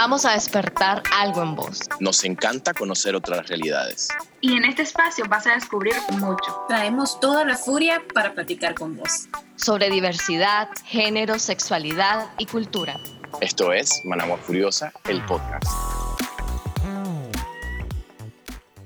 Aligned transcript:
Vamos 0.00 0.24
a 0.24 0.34
despertar 0.34 1.02
algo 1.12 1.42
en 1.42 1.56
vos. 1.56 1.80
Nos 1.98 2.22
encanta 2.22 2.72
conocer 2.72 3.16
otras 3.16 3.48
realidades. 3.48 4.08
Y 4.40 4.56
en 4.56 4.64
este 4.64 4.82
espacio 4.82 5.24
vas 5.28 5.48
a 5.48 5.54
descubrir 5.54 5.92
mucho. 6.20 6.66
Traemos 6.68 7.18
toda 7.18 7.44
la 7.44 7.56
furia 7.56 8.00
para 8.14 8.32
platicar 8.32 8.74
con 8.74 8.96
vos. 8.96 9.26
Sobre 9.56 9.90
diversidad, 9.90 10.68
género, 10.84 11.40
sexualidad 11.40 12.30
y 12.38 12.46
cultura. 12.46 12.94
Esto 13.40 13.72
es 13.72 14.00
Managua 14.04 14.36
Furiosa, 14.36 14.92
el 15.08 15.20
podcast. 15.26 15.66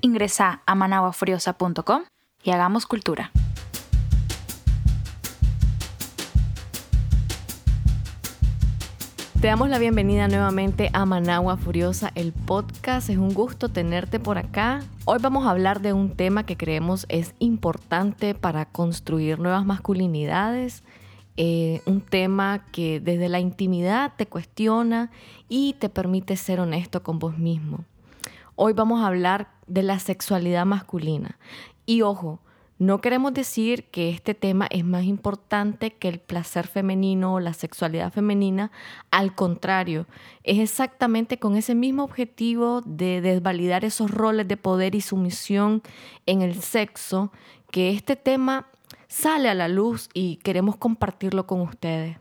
Ingresa 0.00 0.62
a 0.64 0.74
managuafuriosa.com 0.74 2.04
y 2.42 2.52
hagamos 2.52 2.86
cultura. 2.86 3.32
Te 9.42 9.48
damos 9.48 9.70
la 9.70 9.80
bienvenida 9.80 10.28
nuevamente 10.28 10.88
a 10.92 11.04
Managua 11.04 11.56
Furiosa, 11.56 12.12
el 12.14 12.32
podcast. 12.32 13.10
Es 13.10 13.16
un 13.16 13.34
gusto 13.34 13.68
tenerte 13.68 14.20
por 14.20 14.38
acá. 14.38 14.84
Hoy 15.04 15.18
vamos 15.20 15.44
a 15.44 15.50
hablar 15.50 15.80
de 15.80 15.92
un 15.92 16.14
tema 16.14 16.46
que 16.46 16.56
creemos 16.56 17.06
es 17.08 17.34
importante 17.40 18.36
para 18.36 18.66
construir 18.66 19.40
nuevas 19.40 19.66
masculinidades. 19.66 20.84
Eh, 21.36 21.82
un 21.86 22.02
tema 22.02 22.66
que 22.70 23.00
desde 23.00 23.28
la 23.28 23.40
intimidad 23.40 24.12
te 24.16 24.26
cuestiona 24.26 25.10
y 25.48 25.72
te 25.72 25.88
permite 25.88 26.36
ser 26.36 26.60
honesto 26.60 27.02
con 27.02 27.18
vos 27.18 27.36
mismo. 27.36 27.84
Hoy 28.54 28.74
vamos 28.74 29.02
a 29.02 29.08
hablar 29.08 29.48
de 29.66 29.82
la 29.82 29.98
sexualidad 29.98 30.66
masculina. 30.66 31.36
Y 31.84 32.02
ojo, 32.02 32.38
no 32.82 33.00
queremos 33.00 33.32
decir 33.32 33.84
que 33.84 34.10
este 34.10 34.34
tema 34.34 34.66
es 34.68 34.84
más 34.84 35.04
importante 35.04 35.92
que 35.92 36.08
el 36.08 36.18
placer 36.18 36.66
femenino 36.66 37.34
o 37.34 37.38
la 37.38 37.54
sexualidad 37.54 38.12
femenina. 38.12 38.72
Al 39.12 39.36
contrario, 39.36 40.08
es 40.42 40.58
exactamente 40.58 41.38
con 41.38 41.56
ese 41.56 41.76
mismo 41.76 42.02
objetivo 42.02 42.80
de 42.84 43.20
desvalidar 43.20 43.84
esos 43.84 44.10
roles 44.10 44.48
de 44.48 44.56
poder 44.56 44.96
y 44.96 45.00
sumisión 45.00 45.80
en 46.26 46.42
el 46.42 46.60
sexo 46.60 47.30
que 47.70 47.90
este 47.90 48.16
tema 48.16 48.66
sale 49.06 49.48
a 49.48 49.54
la 49.54 49.68
luz 49.68 50.08
y 50.12 50.38
queremos 50.38 50.76
compartirlo 50.76 51.46
con 51.46 51.60
ustedes. 51.60 52.16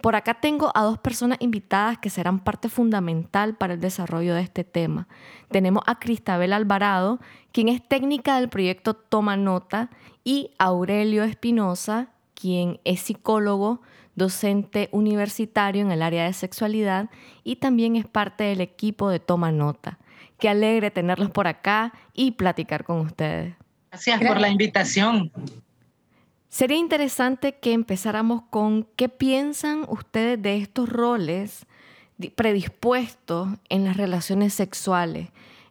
Por 0.00 0.14
acá 0.14 0.34
tengo 0.34 0.70
a 0.74 0.82
dos 0.82 0.98
personas 0.98 1.38
invitadas 1.40 1.98
que 1.98 2.10
serán 2.10 2.38
parte 2.38 2.68
fundamental 2.68 3.56
para 3.56 3.74
el 3.74 3.80
desarrollo 3.80 4.34
de 4.34 4.42
este 4.42 4.62
tema. 4.62 5.08
Tenemos 5.50 5.82
a 5.86 5.98
Cristabel 5.98 6.52
Alvarado, 6.52 7.18
quien 7.52 7.68
es 7.68 7.86
técnica 7.86 8.38
del 8.38 8.48
proyecto 8.48 8.94
Toma 8.94 9.36
Nota, 9.36 9.90
y 10.22 10.50
Aurelio 10.58 11.24
Espinosa, 11.24 12.10
quien 12.34 12.80
es 12.84 13.00
psicólogo, 13.00 13.80
docente 14.14 14.88
universitario 14.92 15.82
en 15.82 15.90
el 15.90 16.02
área 16.02 16.24
de 16.24 16.32
sexualidad 16.32 17.08
y 17.44 17.56
también 17.56 17.96
es 17.96 18.06
parte 18.06 18.44
del 18.44 18.60
equipo 18.60 19.08
de 19.08 19.20
Toma 19.20 19.52
Nota. 19.52 19.98
Qué 20.38 20.48
alegre 20.48 20.90
tenerlos 20.90 21.30
por 21.30 21.46
acá 21.46 21.92
y 22.12 22.32
platicar 22.32 22.84
con 22.84 23.00
ustedes. 23.00 23.54
Gracias 23.90 24.20
por 24.22 24.38
la 24.38 24.48
invitación. 24.48 25.32
Sería 26.48 26.78
interesante 26.78 27.56
que 27.56 27.72
empezáramos 27.72 28.42
con 28.50 28.84
qué 28.96 29.08
piensan 29.08 29.84
ustedes 29.88 30.40
de 30.40 30.56
estos 30.56 30.88
roles 30.88 31.66
predispuestos 32.34 33.48
en 33.68 33.84
las 33.84 33.96
relaciones 33.96 34.54
sexuales. 34.54 35.28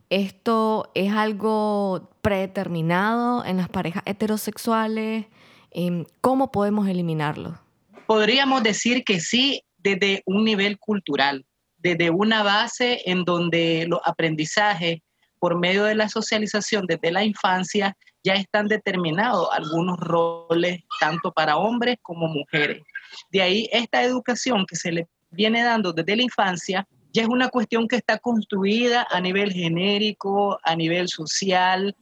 ¿Esto 0.09 0.91
es 0.93 1.11
algo 1.11 2.09
predeterminado 2.21 3.43
en 3.43 3.57
las 3.57 3.69
parejas 3.69 4.03
heterosexuales? 4.05 5.25
Em, 5.71 6.05
¿Cómo 6.21 6.51
podemos 6.51 6.87
eliminarlo? 6.87 7.59
Podríamos 8.05 8.63
decir 8.63 9.03
que 9.03 9.19
sí 9.19 9.63
desde 9.79 10.21
un 10.25 10.45
nivel 10.45 10.77
cultural, 10.77 11.45
desde 11.77 12.09
una 12.09 12.43
base 12.43 13.01
en 13.05 13.25
donde 13.25 13.85
los 13.87 13.99
aprendizajes 14.05 14.99
por 15.39 15.59
medio 15.59 15.83
de 15.83 15.95
la 15.95 16.07
socialización 16.07 16.85
desde 16.87 17.11
la 17.11 17.23
infancia 17.23 17.97
ya 18.23 18.33
están 18.33 18.67
determinados 18.67 19.47
algunos 19.51 19.97
roles 19.99 20.81
tanto 20.99 21.31
para 21.31 21.57
hombres 21.57 21.97
como 22.01 22.27
mujeres. 22.27 22.83
De 23.31 23.41
ahí 23.41 23.69
esta 23.71 24.03
educación 24.03 24.65
que 24.67 24.75
se 24.75 24.91
le 24.91 25.07
viene 25.31 25.63
dando 25.63 25.93
desde 25.93 26.15
la 26.15 26.23
infancia 26.23 26.87
ya 27.13 27.23
es 27.23 27.29
una 27.29 27.49
cuestión 27.49 27.87
que 27.87 27.95
está 27.95 28.19
construida 28.19 29.07
a 29.09 29.21
nivel 29.21 29.51
genérico, 29.51 30.59
a 30.63 30.75
nivel 30.75 31.07
social, 31.07 31.95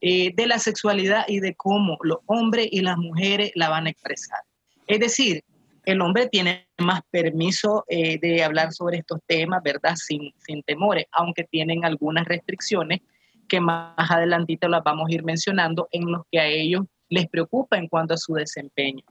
eh, 0.00 0.32
de 0.34 0.46
la 0.46 0.58
sexualidad 0.58 1.24
y 1.26 1.40
de 1.40 1.54
cómo 1.54 1.96
los 2.02 2.18
hombres 2.26 2.68
y 2.70 2.80
las 2.80 2.96
mujeres 2.98 3.50
la 3.54 3.68
van 3.68 3.86
a 3.86 3.90
expresar. 3.90 4.40
Es 4.86 5.00
decir, 5.00 5.42
el 5.84 6.00
hombre 6.02 6.28
tiene 6.28 6.68
más 6.78 7.00
permiso 7.10 7.84
eh, 7.88 8.18
de 8.20 8.44
hablar 8.44 8.72
sobre 8.72 8.98
estos 8.98 9.20
temas, 9.26 9.62
¿verdad? 9.62 9.96
Sin, 9.96 10.32
sin 10.46 10.62
temores, 10.62 11.06
aunque 11.12 11.44
tienen 11.44 11.84
algunas 11.84 12.26
restricciones 12.26 13.00
que 13.48 13.60
más 13.60 13.94
adelantito 14.10 14.68
las 14.68 14.84
vamos 14.84 15.08
a 15.08 15.14
ir 15.14 15.24
mencionando, 15.24 15.88
en 15.90 16.10
los 16.10 16.22
que 16.30 16.38
a 16.38 16.46
ellos 16.46 16.82
les 17.08 17.26
preocupa 17.28 17.78
en 17.78 17.88
cuanto 17.88 18.14
a 18.14 18.18
su 18.18 18.34
desempeño. 18.34 19.02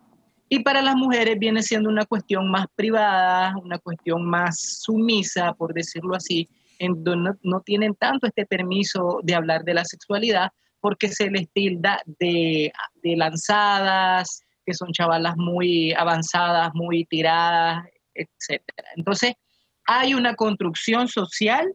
Y 0.50 0.59
para 0.59 0.81
las 0.81 0.96
mujeres 0.96 1.38
viene 1.38 1.62
siendo 1.62 1.90
una 1.90 2.06
cuestión 2.06 2.50
más 2.50 2.68
privada, 2.75 3.53
una 3.62 3.80
cuestión 3.80 4.25
más 4.25 4.80
sumisa, 4.81 5.53
por 5.53 5.74
decirlo 5.74 6.16
así, 6.16 6.48
en 6.80 7.03
donde 7.03 7.31
no, 7.42 7.62
tienen 7.62 7.96
tanto 7.96 8.28
este 8.28 8.46
permiso 8.46 9.20
de 9.24 9.36
hablar 9.36 9.64
de 9.64 9.74
la 9.74 9.84
sexualidad 9.84 10.52
porque 10.80 11.09
se 11.09 11.30
les 11.30 11.50
tilda 11.52 12.02
de, 12.06 12.72
de 13.04 13.16
lanzadas, 13.18 14.42
que 14.66 14.74
son 14.74 14.92
chavalas 14.94 15.36
muy 15.36 15.92
avanzadas, 15.94 16.69
muy 16.74 17.04
tiradas, 17.06 17.86
etc. 18.14 18.62
Entonces, 18.96 19.34
hay 19.86 20.14
una 20.14 20.36
construcción 20.36 21.08
social 21.08 21.74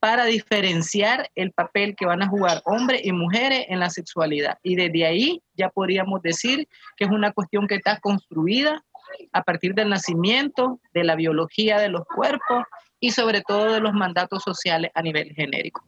para 0.00 0.24
diferenciar 0.24 1.30
el 1.34 1.52
papel 1.52 1.94
que 1.94 2.06
van 2.06 2.22
a 2.22 2.28
jugar 2.28 2.62
hombres 2.64 3.02
y 3.04 3.12
mujeres 3.12 3.66
en 3.68 3.80
la 3.80 3.90
sexualidad. 3.90 4.58
Y 4.62 4.74
desde 4.74 5.06
ahí 5.06 5.42
ya 5.54 5.68
podríamos 5.68 6.22
decir 6.22 6.66
que 6.96 7.04
es 7.04 7.10
una 7.10 7.32
cuestión 7.32 7.68
que 7.68 7.74
está 7.76 8.00
construida 8.00 8.82
a 9.32 9.42
partir 9.42 9.74
del 9.74 9.90
nacimiento, 9.90 10.80
de 10.94 11.04
la 11.04 11.16
biología 11.16 11.78
de 11.78 11.90
los 11.90 12.06
cuerpos 12.06 12.64
y 12.98 13.10
sobre 13.10 13.42
todo 13.42 13.72
de 13.72 13.80
los 13.80 13.92
mandatos 13.92 14.42
sociales 14.42 14.90
a 14.94 15.02
nivel 15.02 15.34
genérico. 15.34 15.84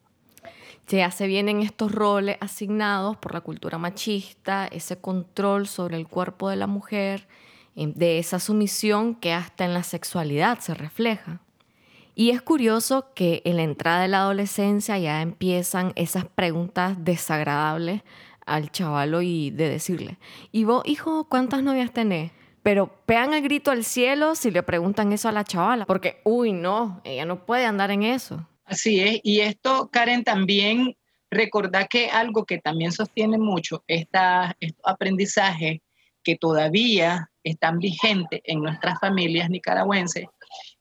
Ya 0.89 1.11
se 1.11 1.27
vienen 1.27 1.63
estos 1.63 1.93
roles 1.93 2.37
asignados 2.41 3.17
por 3.17 3.33
la 3.33 3.41
cultura 3.41 3.79
machista, 3.79 4.67
ese 4.67 5.01
control 5.01 5.67
sobre 5.67 5.97
el 5.97 6.07
cuerpo 6.07 6.51
de 6.51 6.57
la 6.57 6.67
mujer, 6.67 7.27
eh, 7.77 7.93
de 7.95 8.19
esa 8.19 8.39
sumisión 8.39 9.15
que 9.15 9.33
hasta 9.33 9.65
en 9.65 9.73
la 9.73 9.85
sexualidad 9.85 10.59
se 10.59 10.75
refleja. 10.75 11.41
Y 12.15 12.31
es 12.31 12.43
curioso 12.43 13.07
que 13.15 13.41
en 13.45 13.57
la 13.57 13.63
entrada 13.63 14.03
de 14.03 14.09
la 14.09 14.19
adolescencia 14.19 14.99
ya 14.99 15.23
empiezan 15.23 15.93
esas 15.97 16.27
preguntas 16.27 16.97
desagradables 17.03 18.03
al 18.45 18.71
chavalo 18.71 19.23
y 19.23 19.51
de 19.51 19.69
decirle, 19.69 20.19
¿y 20.51 20.65
vos, 20.65 20.83
hijo, 20.85 21.29
cuántas 21.29 21.63
novias 21.63 21.93
tenés? 21.93 22.33
Pero 22.63 22.89
pegan 23.07 23.35
el 23.35 23.43
grito 23.43 23.71
al 23.71 23.85
cielo 23.85 24.35
si 24.35 24.51
le 24.51 24.63
preguntan 24.63 25.13
eso 25.13 25.29
a 25.29 25.33
la 25.33 25.45
chavala, 25.45 25.87
porque, 25.87 26.21
uy, 26.25 26.53
no, 26.53 27.01
ella 27.05 27.25
no 27.25 27.47
puede 27.47 27.65
andar 27.65 27.91
en 27.91 28.03
eso. 28.03 28.47
Así 28.65 29.01
es, 29.01 29.21
y 29.23 29.41
esto, 29.41 29.89
Karen, 29.91 30.23
también 30.23 30.97
recordar 31.31 31.89
que 31.89 32.11
algo 32.11 32.45
que 32.45 32.59
también 32.59 32.93
sostiene 32.93 33.39
mucho 33.39 33.83
esta, 33.87 34.55
estos 34.61 34.83
aprendizajes 34.85 35.81
que 36.23 36.37
todavía 36.37 37.31
están 37.43 37.79
vigentes 37.79 38.41
en 38.45 38.61
nuestras 38.61 39.01
familias 39.01 39.51
nicaragüenses 39.51 40.27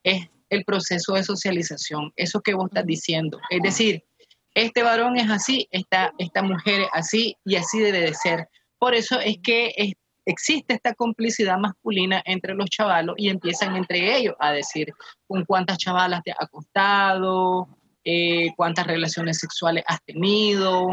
es 0.03 0.29
el 0.51 0.65
proceso 0.65 1.13
de 1.13 1.23
socialización, 1.23 2.11
eso 2.15 2.41
que 2.41 2.53
vos 2.53 2.65
estás 2.65 2.85
diciendo. 2.85 3.39
Es 3.49 3.61
decir, 3.61 4.03
este 4.53 4.83
varón 4.83 5.17
es 5.17 5.29
así, 5.29 5.67
esta, 5.71 6.13
esta 6.17 6.43
mujer 6.43 6.81
es 6.81 6.89
así 6.91 7.37
y 7.45 7.55
así 7.55 7.79
debe 7.79 8.01
de 8.01 8.13
ser. 8.13 8.49
Por 8.77 8.93
eso 8.93 9.19
es 9.19 9.37
que 9.41 9.95
existe 10.25 10.73
esta 10.73 10.93
complicidad 10.93 11.57
masculina 11.57 12.21
entre 12.25 12.53
los 12.53 12.69
chavalos 12.69 13.15
y 13.17 13.29
empiezan 13.29 13.77
entre 13.77 14.17
ellos 14.17 14.35
a 14.39 14.51
decir 14.51 14.93
con 15.25 15.45
cuántas 15.45 15.77
chavalas 15.77 16.21
te 16.23 16.31
has 16.31 16.41
acostado, 16.41 17.69
eh, 18.03 18.49
cuántas 18.57 18.85
relaciones 18.85 19.39
sexuales 19.39 19.85
has 19.87 20.03
tenido. 20.03 20.89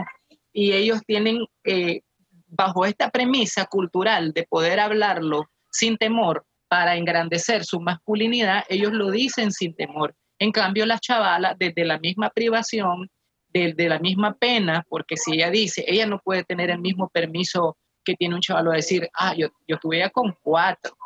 Y 0.52 0.72
ellos 0.72 1.00
tienen, 1.04 1.44
eh, 1.64 2.02
bajo 2.46 2.86
esta 2.86 3.10
premisa 3.10 3.66
cultural 3.66 4.32
de 4.32 4.44
poder 4.44 4.78
hablarlo 4.78 5.50
sin 5.70 5.96
temor, 5.96 6.46
para 6.68 6.96
engrandecer 6.96 7.64
su 7.64 7.80
masculinidad, 7.80 8.64
ellos 8.68 8.92
lo 8.92 9.10
dicen 9.10 9.52
sin 9.52 9.74
temor. 9.74 10.14
En 10.38 10.52
cambio, 10.52 10.86
las 10.86 11.00
chavalas, 11.00 11.56
desde 11.58 11.84
la 11.84 11.98
misma 11.98 12.30
privación, 12.30 13.10
desde 13.48 13.88
la 13.88 13.98
misma 13.98 14.34
pena, 14.34 14.84
porque 14.88 15.16
si 15.16 15.34
ella 15.34 15.50
dice, 15.50 15.84
ella 15.86 16.06
no 16.06 16.20
puede 16.20 16.44
tener 16.44 16.70
el 16.70 16.78
mismo 16.78 17.08
permiso 17.08 17.76
que 18.04 18.14
tiene 18.14 18.34
un 18.34 18.40
chavalo 18.40 18.70
a 18.70 18.76
decir, 18.76 19.08
ah, 19.14 19.34
yo, 19.34 19.48
yo 19.66 19.76
estuve 19.76 20.08
con 20.10 20.34
cuatro 20.42 20.96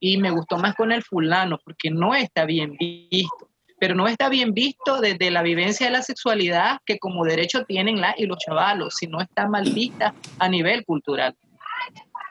y 0.00 0.18
me 0.18 0.30
gustó 0.30 0.58
más 0.58 0.74
con 0.74 0.92
el 0.92 1.02
fulano, 1.02 1.58
porque 1.64 1.90
no 1.90 2.14
está 2.14 2.44
bien 2.44 2.76
visto. 2.78 3.48
Pero 3.80 3.94
no 3.94 4.08
está 4.08 4.28
bien 4.28 4.54
visto 4.54 5.00
desde 5.00 5.30
la 5.30 5.42
vivencia 5.42 5.86
de 5.86 5.92
la 5.92 6.02
sexualidad 6.02 6.78
que 6.84 6.98
como 6.98 7.24
derecho 7.24 7.64
tienen 7.64 8.00
la 8.00 8.14
y 8.16 8.26
los 8.26 8.38
chavalos, 8.38 8.96
sino 8.96 9.20
está 9.20 9.48
mal 9.48 9.70
vista 9.72 10.14
a 10.38 10.48
nivel 10.48 10.84
cultural. 10.84 11.36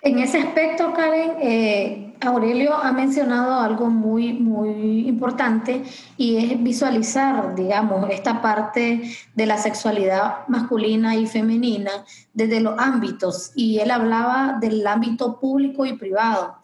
En 0.01 0.19
ese 0.19 0.38
aspecto, 0.38 0.94
Karen, 0.94 1.31
eh, 1.41 2.13
Aurelio 2.21 2.73
ha 2.73 2.91
mencionado 2.91 3.59
algo 3.59 3.89
muy, 3.89 4.33
muy 4.33 5.07
importante 5.07 5.83
y 6.17 6.38
es 6.38 6.63
visualizar, 6.63 7.55
digamos, 7.55 8.09
esta 8.09 8.41
parte 8.41 9.11
de 9.33 9.45
la 9.45 9.57
sexualidad 9.57 10.47
masculina 10.47 11.15
y 11.15 11.27
femenina 11.27 11.91
desde 12.33 12.59
los 12.59 12.77
ámbitos. 12.77 13.51
Y 13.55 13.79
él 13.79 13.91
hablaba 13.91 14.57
del 14.59 14.85
ámbito 14.85 15.39
público 15.39 15.85
y 15.85 15.94
privado. 15.94 16.57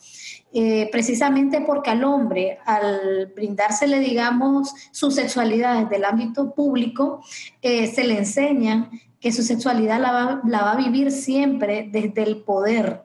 Eh, 0.55 0.88
precisamente 0.91 1.61
porque 1.61 1.89
al 1.89 2.03
hombre, 2.03 2.59
al 2.63 3.31
brindársele, 3.35 4.00
digamos, 4.00 4.71
su 4.91 5.09
sexualidad 5.09 5.81
desde 5.81 5.95
el 5.95 6.05
ámbito 6.05 6.53
público, 6.53 7.23
eh, 7.63 7.88
se 7.88 8.03
le 8.03 8.19
enseña 8.19 8.91
que 9.19 9.31
su 9.31 9.41
sexualidad 9.41 10.00
la 10.00 10.11
va, 10.11 10.41
la 10.45 10.61
va 10.61 10.73
a 10.73 10.77
vivir 10.77 11.11
siempre 11.11 11.89
desde 11.91 12.21
el 12.21 12.38
poder. 12.38 13.01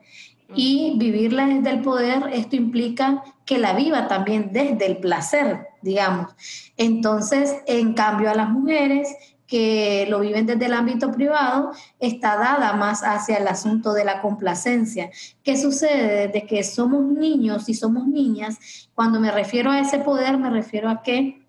Y 0.55 0.95
vivirla 0.99 1.47
desde 1.47 1.71
el 1.71 1.83
poder, 1.83 2.31
esto 2.33 2.57
implica 2.57 3.23
que 3.47 3.59
la 3.59 3.73
viva 3.75 4.09
también 4.09 4.51
desde 4.53 4.87
el 4.87 4.99
placer, 4.99 5.69
digamos. 5.81 6.33
Entonces, 6.77 7.57
en 7.67 7.95
cambio 7.95 8.31
a 8.31 8.35
las 8.35 8.51
mujeres, 8.51 9.09
que 9.49 10.07
lo 10.09 10.21
viven 10.21 10.47
desde 10.47 10.67
el 10.67 10.75
ámbito 10.75 11.11
privado 11.11 11.73
está 11.99 12.37
dada 12.37 12.75
más 12.75 13.03
hacia 13.03 13.39
el 13.39 13.49
asunto 13.49 13.95
de 13.95 14.05
la 14.05 14.21
complacencia. 14.21 15.11
¿Qué 15.43 15.57
sucede 15.57 16.29
desde 16.29 16.47
que 16.47 16.63
somos 16.63 17.03
niños 17.03 17.69
y 17.69 17.75
somos 17.75 18.07
niñas? 18.07 18.91
Cuando 18.95 19.19
me 19.19 19.33
refiero 19.33 19.71
a 19.71 19.81
ese 19.81 19.99
poder, 19.99 20.39
me 20.39 20.51
refiero 20.51 20.91
a 20.91 21.03
que 21.03 21.45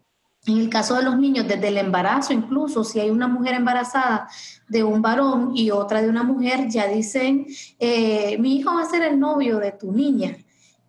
en 0.48 0.58
el 0.58 0.70
caso 0.70 0.96
de 0.96 1.04
los 1.04 1.20
niños, 1.20 1.48
desde 1.48 1.68
el 1.68 1.78
embarazo, 1.78 2.32
incluso 2.32 2.86
si 2.86 3.02
hay 3.02 3.10
una 3.10 3.28
mujer 3.28 3.56
embarazada 3.56 4.30
de 4.70 4.84
un 4.84 5.02
varón 5.02 5.52
y 5.54 5.70
otra 5.70 6.02
de 6.02 6.08
una 6.08 6.24
mujer, 6.24 6.70
ya 6.70 6.88
dicen, 6.88 7.46
eh, 7.78 8.38
mi 8.40 8.56
hijo 8.56 8.74
va 8.74 8.84
a 8.84 8.90
ser 8.90 9.04
el 9.04 9.20
novio 9.20 9.60
de 9.60 9.74
tu 9.74 9.92
niña 9.92 10.38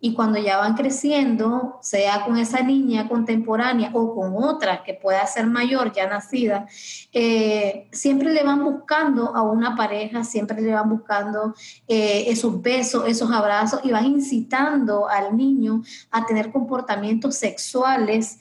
y 0.03 0.15
cuando 0.15 0.39
ya 0.39 0.57
van 0.57 0.73
creciendo, 0.73 1.77
sea 1.83 2.25
con 2.25 2.35
esa 2.35 2.63
niña 2.63 3.07
contemporánea 3.07 3.91
o 3.93 4.15
con 4.15 4.33
otra 4.35 4.83
que 4.83 4.95
pueda 4.95 5.25
ser 5.27 5.45
mayor, 5.45 5.93
ya 5.93 6.07
nacida, 6.07 6.65
eh, 7.13 7.87
siempre 7.91 8.33
le 8.33 8.41
van 8.41 8.63
buscando 8.63 9.35
a 9.35 9.43
una 9.43 9.75
pareja, 9.75 10.23
siempre 10.23 10.59
le 10.59 10.73
van 10.73 10.89
buscando 10.89 11.53
eh, 11.87 12.25
esos 12.27 12.59
besos, 12.63 13.07
esos 13.07 13.31
abrazos 13.31 13.81
y 13.83 13.91
van 13.91 14.07
incitando 14.07 15.07
al 15.07 15.37
niño 15.37 15.83
a 16.09 16.25
tener 16.25 16.51
comportamientos 16.51 17.35
sexuales 17.35 18.39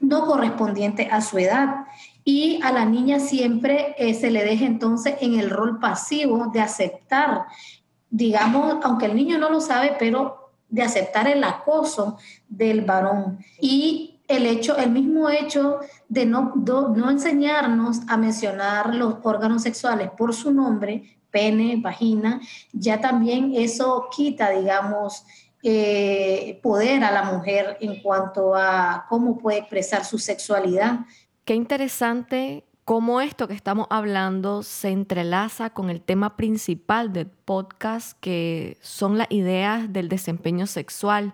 no 0.00 0.26
correspondientes 0.26 1.10
a 1.10 1.22
su 1.22 1.38
edad. 1.38 1.86
Y 2.24 2.60
a 2.62 2.72
la 2.72 2.84
niña 2.84 3.20
siempre 3.20 3.94
eh, 3.96 4.12
se 4.12 4.30
le 4.30 4.44
deja 4.44 4.66
entonces 4.66 5.14
en 5.22 5.40
el 5.40 5.48
rol 5.48 5.78
pasivo 5.78 6.48
de 6.52 6.60
aceptar 6.60 7.46
digamos, 8.10 8.84
aunque 8.84 9.06
el 9.06 9.14
niño 9.14 9.38
no 9.38 9.50
lo 9.50 9.60
sabe, 9.60 9.94
pero 9.96 10.49
de 10.70 10.82
aceptar 10.82 11.28
el 11.28 11.44
acoso 11.44 12.16
del 12.48 12.82
varón 12.82 13.38
y 13.60 14.20
el 14.28 14.46
hecho, 14.46 14.76
el 14.76 14.90
mismo 14.90 15.28
hecho 15.28 15.80
de 16.08 16.24
no, 16.24 16.54
no 16.54 17.10
enseñarnos 17.10 18.00
a 18.06 18.16
mencionar 18.16 18.94
los 18.94 19.16
órganos 19.24 19.62
sexuales 19.62 20.10
por 20.16 20.32
su 20.32 20.52
nombre, 20.52 21.18
pene, 21.30 21.76
vagina, 21.80 22.40
ya 22.72 23.00
también 23.00 23.52
eso 23.54 24.08
quita, 24.14 24.50
digamos, 24.50 25.24
eh, 25.62 26.60
poder 26.62 27.02
a 27.04 27.10
la 27.10 27.24
mujer 27.24 27.76
en 27.80 28.00
cuanto 28.00 28.54
a 28.54 29.04
cómo 29.08 29.36
puede 29.36 29.58
expresar 29.58 30.04
su 30.04 30.18
sexualidad. 30.18 31.00
Qué 31.44 31.54
interesante 31.54 32.64
cómo 32.90 33.20
esto 33.20 33.46
que 33.46 33.54
estamos 33.54 33.86
hablando 33.88 34.64
se 34.64 34.90
entrelaza 34.90 35.70
con 35.70 35.90
el 35.90 36.00
tema 36.00 36.36
principal 36.36 37.12
del 37.12 37.28
podcast, 37.28 38.18
que 38.18 38.78
son 38.80 39.16
las 39.16 39.30
ideas 39.30 39.92
del 39.92 40.08
desempeño 40.08 40.66
sexual, 40.66 41.32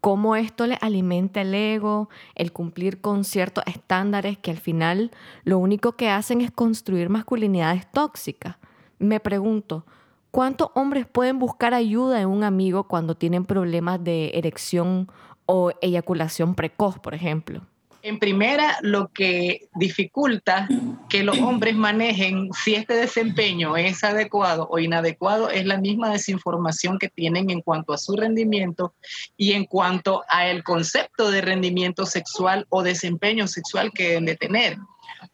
cómo 0.00 0.34
esto 0.34 0.66
le 0.66 0.78
alimenta 0.80 1.42
el 1.42 1.54
ego, 1.54 2.08
el 2.34 2.52
cumplir 2.52 3.02
con 3.02 3.24
ciertos 3.24 3.64
estándares 3.66 4.38
que 4.38 4.50
al 4.50 4.56
final 4.56 5.10
lo 5.44 5.58
único 5.58 5.92
que 5.92 6.08
hacen 6.08 6.40
es 6.40 6.50
construir 6.50 7.10
masculinidades 7.10 7.86
tóxicas. 7.92 8.56
Me 8.98 9.20
pregunto, 9.20 9.84
¿cuántos 10.30 10.70
hombres 10.72 11.04
pueden 11.04 11.38
buscar 11.38 11.74
ayuda 11.74 12.18
en 12.22 12.28
un 12.28 12.44
amigo 12.44 12.84
cuando 12.84 13.14
tienen 13.14 13.44
problemas 13.44 14.02
de 14.02 14.30
erección 14.32 15.10
o 15.44 15.70
eyaculación 15.82 16.54
precoz, 16.54 16.98
por 16.98 17.12
ejemplo? 17.12 17.60
En 18.04 18.18
primera, 18.18 18.78
lo 18.82 19.12
que 19.12 19.68
dificulta 19.76 20.66
que 21.08 21.22
los 21.22 21.38
hombres 21.38 21.76
manejen 21.76 22.50
si 22.52 22.74
este 22.74 22.94
desempeño 22.94 23.76
es 23.76 24.02
adecuado 24.02 24.66
o 24.68 24.80
inadecuado 24.80 25.50
es 25.50 25.64
la 25.66 25.78
misma 25.78 26.10
desinformación 26.10 26.98
que 26.98 27.08
tienen 27.08 27.48
en 27.50 27.60
cuanto 27.60 27.92
a 27.92 27.98
su 27.98 28.16
rendimiento 28.16 28.94
y 29.36 29.52
en 29.52 29.66
cuanto 29.66 30.24
a 30.28 30.48
el 30.48 30.64
concepto 30.64 31.30
de 31.30 31.42
rendimiento 31.42 32.04
sexual 32.04 32.66
o 32.70 32.82
desempeño 32.82 33.46
sexual 33.46 33.92
que 33.94 34.08
deben 34.08 34.26
de 34.26 34.36
tener. 34.36 34.78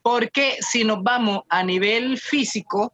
Porque 0.03 0.59
si 0.61 0.85
nos 0.85 1.03
vamos 1.03 1.44
a 1.49 1.62
nivel 1.62 2.19
físico, 2.19 2.93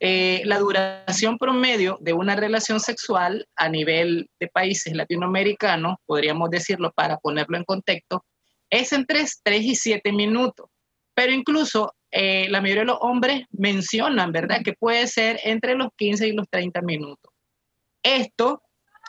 eh, 0.00 0.42
la 0.44 0.58
duración 0.58 1.38
promedio 1.38 1.96
de 2.00 2.12
una 2.12 2.36
relación 2.36 2.78
sexual 2.78 3.48
a 3.56 3.70
nivel 3.70 4.28
de 4.38 4.48
países 4.48 4.94
latinoamericanos, 4.94 5.96
podríamos 6.04 6.50
decirlo 6.50 6.92
para 6.92 7.16
ponerlo 7.16 7.56
en 7.56 7.64
contexto, 7.64 8.24
es 8.70 8.92
entre 8.92 9.24
3 9.42 9.62
y 9.62 9.74
7 9.74 10.12
minutos. 10.12 10.66
Pero 11.14 11.32
incluso 11.32 11.94
eh, 12.10 12.48
la 12.48 12.60
mayoría 12.60 12.82
de 12.82 12.86
los 12.86 12.98
hombres 13.00 13.44
mencionan, 13.50 14.32
¿verdad? 14.32 14.62
Que 14.64 14.72
puede 14.72 15.06
ser 15.06 15.40
entre 15.44 15.74
los 15.74 15.88
15 15.96 16.28
y 16.28 16.32
los 16.32 16.48
30 16.48 16.80
minutos. 16.82 17.32
Esto 18.02 18.62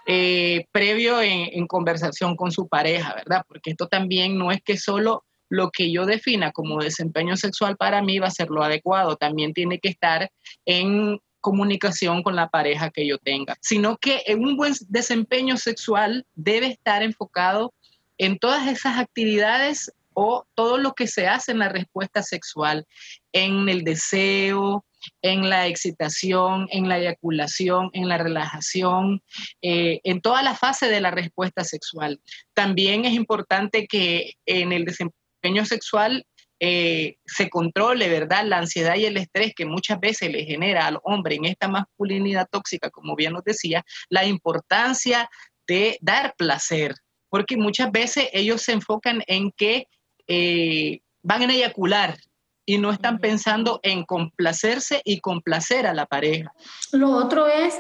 eh, 0.06 0.65
previo 0.71 1.21
en, 1.21 1.50
en, 1.51 1.67
conversación 1.67 2.35
con 2.35 2.51
su 2.51 2.67
pareja, 2.67 3.13
¿verdad? 3.15 3.44
Porque 3.47 3.71
esto 3.71 3.88
también 3.88 4.38
no 4.38 4.51
es 4.51 4.61
que 4.63 4.77
solo 4.77 5.23
lo 5.50 5.71
que 5.71 5.91
yo 5.91 6.06
defina 6.06 6.51
como 6.51 6.81
desempeño 6.81 7.35
sexual 7.35 7.75
para 7.77 8.01
mí 8.01 8.19
va 8.19 8.27
a 8.27 8.31
ser 8.31 8.50
lo 8.50 8.63
adecuado, 8.63 9.15
también 9.15 9.53
tiene 9.53 9.79
que 9.79 9.89
estar 9.89 10.29
en 10.65 11.19
comunicación 11.41 12.21
con 12.21 12.35
la 12.35 12.50
pareja 12.50 12.89
que 12.89 13.07
yo 13.07 13.17
tenga, 13.17 13.56
sino 13.61 13.97
que 13.97 14.23
un 14.38 14.57
buen 14.57 14.73
desempeño 14.88 15.57
sexual 15.57 16.25
debe 16.35 16.67
estar 16.67 17.01
enfocado 17.01 17.73
en 18.19 18.38
todas 18.38 18.68
esas 18.68 19.00
actividades 19.00 19.92
o 20.13 20.45
todo 20.54 20.77
lo 20.77 20.94
que 20.94 21.07
se 21.07 21.27
hace 21.27 21.54
en 21.54 21.60
la 21.60 21.69
respuesta 21.69 22.21
sexual, 22.21 22.86
en 23.31 23.69
el 23.69 23.83
deseo, 23.83 24.86
en 25.21 25.50
la 25.50 25.68
excitación, 25.68 26.68
en 26.71 26.89
la 26.89 27.00
eyaculación, 27.00 27.89
en 27.94 28.10
la 28.10 28.18
relajación, 28.18 29.24
eh, 29.62 30.01
en 30.04 30.21
toda 30.21 30.44
la 30.44 30.56
fase 30.56 30.89
de 30.89 31.00
la 31.00 31.12
respuesta 31.12 31.63
sexual. 31.63 32.19
También 32.54 33.06
es 33.06 33.13
importante 33.13 33.88
que 33.88 34.33
en 34.45 34.73
el 34.73 34.83
desempeño 34.83 35.66
sexual 35.66 36.26
eh, 36.59 37.16
se 37.26 37.49
controle, 37.49 38.09
¿verdad? 38.09 38.44
La 38.45 38.57
ansiedad 38.57 38.95
y 38.97 39.06
el 39.06 39.16
estrés 39.16 39.54
que 39.56 39.66
muchas 39.66 40.02
veces 40.02 40.30
le 40.30 40.44
genera 40.44 40.88
al 40.88 40.99
hombre 41.04 41.35
en 41.35 41.45
esta 41.45 41.69
masculinidad 41.69 42.49
tóxica, 42.52 42.90
como 42.90 43.16
bien 43.16 43.31
nos 43.31 43.45
decía, 43.45 43.85
la 44.09 44.26
importancia 44.26 45.30
de 45.66 45.97
dar 46.02 46.35
placer, 46.38 46.95
porque 47.30 47.57
muchas 47.57 47.92
veces 47.92 48.28
ellos 48.33 48.62
se 48.62 48.74
enfocan 48.74 49.24
en 49.28 49.52
que 49.52 49.88
eh, 50.28 51.02
van 51.21 51.44
a 51.44 51.54
eyacular 51.54 52.18
y 52.66 52.78
no 52.78 52.92
están 52.92 53.18
pensando 53.18 53.80
en 53.81 54.04
complacerse 54.04 55.02
y 55.04 55.21
complacer 55.21 55.88
a 55.88 55.94
la 55.94 56.06
pareja. 56.06 56.54
Lo 56.92 57.09
otro 57.12 57.48
es 57.48 57.80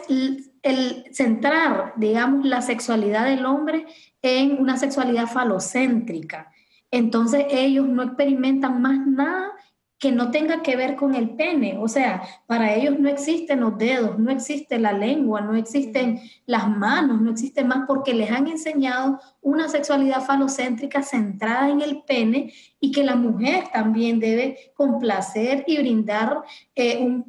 el 0.63 1.05
centrar, 1.11 1.93
digamos, 1.97 2.45
la 2.45 2.63
sexualidad 2.63 3.25
del 3.25 3.45
hombre 3.45 3.85
en 4.23 4.59
una 4.59 4.77
sexualidad 4.77 5.27
falocéntrica. 5.27 6.51
Entonces 6.91 7.45
ellos 7.51 7.87
no 7.87 8.01
experimentan 8.01 8.81
más 8.81 8.97
nada 9.05 9.51
que 9.99 10.13
no 10.13 10.31
tenga 10.31 10.63
que 10.63 10.77
ver 10.77 10.95
con 10.95 11.13
el 11.13 11.31
pene. 11.31 11.77
O 11.77 11.89
sea, 11.89 12.23
para 12.47 12.73
ellos 12.73 12.97
no 12.97 13.09
existen 13.09 13.59
los 13.59 13.77
dedos, 13.77 14.17
no 14.17 14.31
existe 14.31 14.79
la 14.79 14.93
lengua, 14.93 15.41
no 15.41 15.55
existen 15.55 16.21
las 16.45 16.69
manos, 16.69 17.21
no 17.21 17.31
existe 17.31 17.65
más 17.65 17.85
porque 17.85 18.13
les 18.13 18.31
han 18.31 18.47
enseñado 18.47 19.19
una 19.41 19.67
sexualidad 19.67 20.21
falocéntrica 20.23 21.03
centrada 21.03 21.69
en 21.69 21.81
el 21.81 22.01
pene 22.03 22.53
y 22.79 22.91
que 22.91 23.03
la 23.03 23.15
mujer 23.15 23.65
también 23.73 24.19
debe 24.19 24.71
complacer 24.73 25.65
y 25.67 25.77
brindar 25.77 26.43
eh, 26.75 26.97
un, 26.99 27.25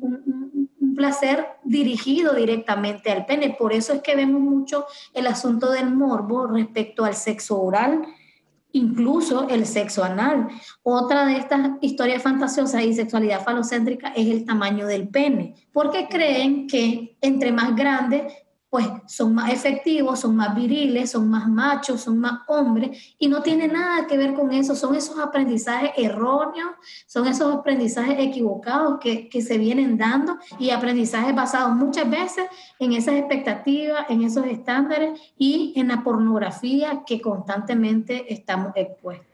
un 0.80 0.94
placer 0.94 1.46
dirigido 1.64 2.34
directamente 2.34 3.10
al 3.10 3.26
pene. 3.26 3.56
Por 3.58 3.72
eso 3.72 3.94
es 3.94 4.02
que 4.02 4.14
vemos 4.14 4.40
mucho 4.40 4.86
el 5.12 5.26
asunto 5.26 5.72
del 5.72 5.90
morbo 5.90 6.46
respecto 6.46 7.04
al 7.04 7.14
sexo 7.14 7.60
oral 7.60 8.02
incluso 8.72 9.48
el 9.48 9.66
sexo 9.66 10.04
anal. 10.04 10.48
Otra 10.82 11.26
de 11.26 11.36
estas 11.36 11.70
historias 11.80 12.22
fantasiosas 12.22 12.82
y 12.84 12.94
sexualidad 12.94 13.42
falocéntrica 13.42 14.08
es 14.08 14.26
el 14.28 14.44
tamaño 14.44 14.86
del 14.86 15.08
pene, 15.08 15.54
porque 15.72 16.08
creen 16.08 16.66
que 16.66 17.16
entre 17.20 17.52
más 17.52 17.74
grande 17.76 18.28
pues 18.70 18.86
son 19.06 19.34
más 19.34 19.52
efectivos, 19.52 20.20
son 20.20 20.36
más 20.36 20.54
viriles, 20.54 21.10
son 21.10 21.28
más 21.28 21.48
machos, 21.48 22.02
son 22.02 22.18
más 22.18 22.42
hombres, 22.46 23.14
y 23.18 23.26
no 23.26 23.42
tiene 23.42 23.66
nada 23.66 24.06
que 24.06 24.16
ver 24.16 24.32
con 24.32 24.52
eso, 24.52 24.76
son 24.76 24.94
esos 24.94 25.18
aprendizajes 25.18 25.90
erróneos, 25.96 26.70
son 27.06 27.26
esos 27.26 27.52
aprendizajes 27.52 28.16
equivocados 28.20 29.00
que, 29.00 29.28
que 29.28 29.42
se 29.42 29.58
vienen 29.58 29.98
dando 29.98 30.38
y 30.60 30.70
aprendizajes 30.70 31.34
basados 31.34 31.74
muchas 31.74 32.08
veces 32.08 32.44
en 32.78 32.92
esas 32.92 33.14
expectativas, 33.14 34.06
en 34.08 34.22
esos 34.22 34.46
estándares 34.46 35.20
y 35.36 35.72
en 35.74 35.88
la 35.88 36.04
pornografía 36.04 37.02
que 37.04 37.20
constantemente 37.20 38.32
estamos 38.32 38.72
expuestos. 38.76 39.29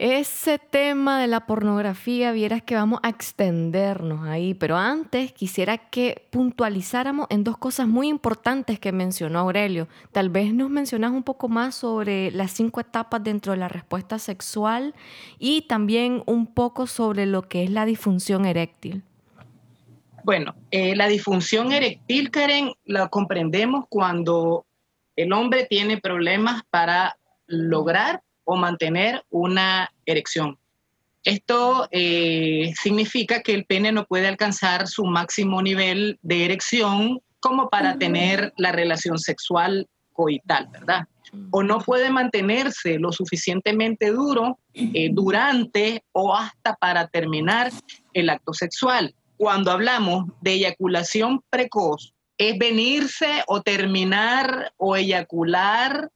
Ese 0.00 0.60
tema 0.60 1.20
de 1.20 1.26
la 1.26 1.44
pornografía, 1.44 2.30
vieras 2.30 2.62
que 2.62 2.76
vamos 2.76 3.00
a 3.02 3.08
extendernos 3.08 4.28
ahí, 4.28 4.54
pero 4.54 4.76
antes 4.76 5.32
quisiera 5.32 5.76
que 5.76 6.28
puntualizáramos 6.30 7.26
en 7.30 7.42
dos 7.42 7.58
cosas 7.58 7.88
muy 7.88 8.06
importantes 8.06 8.78
que 8.78 8.92
mencionó 8.92 9.40
Aurelio. 9.40 9.88
Tal 10.12 10.30
vez 10.30 10.54
nos 10.54 10.70
mencionas 10.70 11.10
un 11.10 11.24
poco 11.24 11.48
más 11.48 11.74
sobre 11.74 12.30
las 12.30 12.52
cinco 12.52 12.78
etapas 12.80 13.24
dentro 13.24 13.50
de 13.50 13.58
la 13.58 13.66
respuesta 13.66 14.20
sexual 14.20 14.94
y 15.40 15.62
también 15.62 16.22
un 16.26 16.46
poco 16.46 16.86
sobre 16.86 17.26
lo 17.26 17.42
que 17.42 17.64
es 17.64 17.70
la 17.70 17.84
disfunción 17.84 18.46
eréctil. 18.46 19.02
Bueno, 20.22 20.54
eh, 20.70 20.94
la 20.94 21.08
disfunción 21.08 21.72
eréctil, 21.72 22.30
Karen, 22.30 22.72
la 22.84 23.08
comprendemos 23.08 23.86
cuando 23.88 24.64
el 25.16 25.32
hombre 25.32 25.66
tiene 25.68 25.98
problemas 25.98 26.62
para 26.70 27.18
lograr 27.48 28.22
o 28.48 28.56
mantener 28.56 29.22
una 29.28 29.92
erección. 30.06 30.58
Esto 31.22 31.86
eh, 31.90 32.72
significa 32.80 33.42
que 33.42 33.52
el 33.52 33.66
pene 33.66 33.92
no 33.92 34.06
puede 34.06 34.26
alcanzar 34.26 34.88
su 34.88 35.04
máximo 35.04 35.60
nivel 35.60 36.18
de 36.22 36.46
erección 36.46 37.20
como 37.40 37.68
para 37.68 37.98
tener 37.98 38.54
la 38.56 38.72
relación 38.72 39.18
sexual 39.18 39.86
coital, 40.14 40.68
¿verdad? 40.72 41.06
O 41.50 41.62
no 41.62 41.78
puede 41.80 42.08
mantenerse 42.08 42.98
lo 42.98 43.12
suficientemente 43.12 44.12
duro 44.12 44.58
eh, 44.72 45.10
durante 45.12 46.02
o 46.12 46.34
hasta 46.34 46.74
para 46.76 47.06
terminar 47.06 47.70
el 48.14 48.30
acto 48.30 48.54
sexual. 48.54 49.14
Cuando 49.36 49.72
hablamos 49.72 50.24
de 50.40 50.52
eyaculación 50.52 51.42
precoz, 51.50 52.14
es 52.38 52.56
venirse 52.56 53.42
o 53.46 53.60
terminar 53.60 54.72
o 54.78 54.96
eyacular 54.96 56.08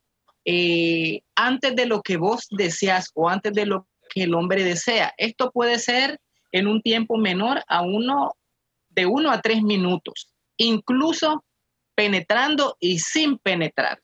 eh, 0.44 1.20
antes 1.36 1.76
de 1.76 1.86
lo 1.86 2.02
que 2.02 2.16
vos 2.16 2.46
deseas 2.50 3.10
o 3.14 3.28
antes 3.28 3.52
de 3.52 3.66
lo 3.66 3.86
que 4.10 4.24
el 4.24 4.34
hombre 4.34 4.64
desea. 4.64 5.12
Esto 5.16 5.50
puede 5.50 5.78
ser 5.78 6.20
en 6.52 6.66
un 6.66 6.82
tiempo 6.82 7.16
menor 7.16 7.62
a 7.66 7.82
uno, 7.82 8.34
de 8.90 9.06
uno 9.06 9.30
a 9.30 9.40
tres 9.40 9.62
minutos, 9.62 10.28
incluso 10.56 11.44
penetrando 11.94 12.76
y 12.80 12.98
sin 12.98 13.38
penetrar. 13.38 14.00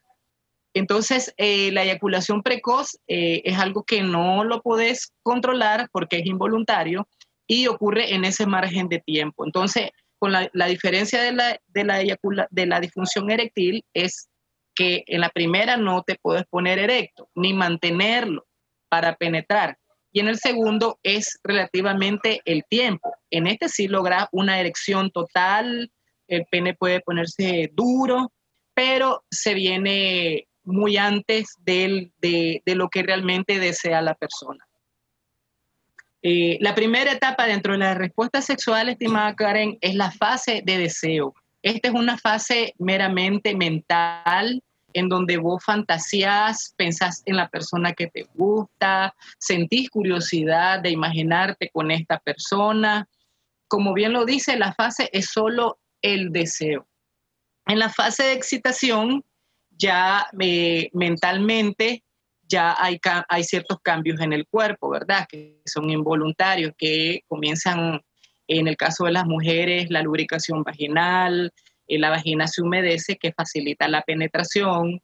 Entonces, 0.75 1.35
eh, 1.37 1.73
la 1.73 1.83
eyaculación 1.83 2.42
precoz 2.42 2.99
eh, 3.09 3.42
es 3.45 3.59
algo 3.59 3.83
que 3.85 4.02
no 4.02 4.45
lo 4.45 4.62
podés 4.62 5.12
controlar 5.23 5.88
porque 5.92 6.18
es 6.18 6.26
involuntario 6.26 7.09
y 7.47 7.66
ocurre 7.66 8.14
en 8.14 8.25
ese 8.25 8.47
margen 8.47 8.88
de 8.88 9.00
tiempo. 9.00 9.45
Entonces, 9.45 9.90
con 10.18 10.33
la, 10.33 10.66
diferencia 10.66 11.23
de 11.23 11.33
la, 11.33 11.59
de 11.66 11.85
la, 11.85 11.99
de 12.50 12.66
la 12.66 12.80
disfunción 12.80 13.30
eréctil 13.30 13.85
es 13.95 14.28
que 14.79 15.03
en 15.09 15.23
la 15.23 15.31
primera 15.31 15.77
no 15.77 16.05
te 16.05 16.15
puedes 16.15 16.47
poner 16.47 16.79
erecto 16.79 17.29
ni 17.35 17.53
mantenerlo 17.53 18.47
para 18.89 19.17
penetrar. 19.17 19.77
Y 20.13 20.21
en 20.21 20.29
el 20.29 20.39
segundo 20.39 21.01
es 21.03 21.41
relativamente 21.43 22.41
el 22.45 22.63
tiempo. 22.65 23.13
En 23.29 23.49
este 23.49 23.69
sí 23.69 23.89
logra 23.89 24.29
una 24.31 24.61
erección 24.61 25.11
total, 25.11 25.91
el 26.29 26.47
pene 26.47 26.75
puede 26.75 27.01
ponerse 27.01 27.71
duro, 27.75 28.31
pero 28.73 29.25
se 29.29 29.55
viene 29.55 30.47
muy 30.63 30.97
antes 30.97 31.55
de, 31.59 32.13
lo 32.65 32.89
que 32.89 33.03
realmente 33.03 33.59
desea 33.59 34.01
la 34.01 34.15
persona. 34.15 34.65
Eh, 36.23 36.59
la 36.61 36.77
primera 36.77 37.13
etapa 37.13 37.47
dentro 37.47 37.73
de 37.73 37.81
la 37.81 37.95
respuesta 37.95 38.43
sexual, 38.43 38.89
estimada 38.89 39.35
Karen, 39.35 39.77
es 39.81 39.97
la 39.97 40.13
fase 40.13 40.63
de 40.65 40.79
deseo. 40.79 41.35
Esta 41.63 41.89
es 41.89 41.95
una 41.95 42.17
fase 42.17 42.75
meramente 42.79 43.57
mental, 43.57 44.63
en 44.99 45.09
donde 45.09 45.37
vos 45.37 45.62
fantasías, 45.64 46.75
pensás 46.76 47.23
en 47.25 47.37
la 47.37 47.49
persona 47.49 47.93
que 47.93 48.09
te 48.09 48.26
gusta, 48.35 49.14
sentís 49.38 49.90
curiosidad 49.90 50.81
de 50.81 50.90
imaginarte 50.90 51.71
con 51.73 51.90
esta 51.90 52.19
persona. 52.19 53.09
Como 53.69 53.95
bien 53.95 54.12
lo 54.12 54.25
dice, 54.25 54.57
la 54.57 54.73
fase 54.73 55.09
es 55.12 55.26
solo 55.26 55.78
el 56.02 56.33
deseo. 56.33 56.87
En 57.67 57.78
la 57.78 57.88
fase 57.88 58.25
de 58.25 58.33
excitación, 58.33 59.25
ya 59.71 60.26
eh, 60.40 60.90
mentalmente, 60.93 62.02
ya 62.43 62.75
hay, 62.78 62.99
hay 63.28 63.45
ciertos 63.45 63.78
cambios 63.83 64.21
en 64.21 64.33
el 64.33 64.47
cuerpo, 64.47 64.88
¿verdad? 64.88 65.26
Que 65.28 65.61
son 65.67 65.90
involuntarios, 65.90 66.73
que 66.76 67.21
comienzan, 67.28 68.00
en 68.47 68.69
el 68.69 68.76
caso 68.76 69.05
de 69.05 69.12
las 69.12 69.26
mujeres, 69.26 69.90
la 69.90 70.02
lubricación 70.02 70.62
vaginal, 70.62 71.52
la 71.97 72.11
vagina 72.11 72.47
se 72.47 72.61
humedece, 72.61 73.16
que 73.16 73.33
facilita 73.33 73.88
la 73.88 74.02
penetración, 74.02 75.00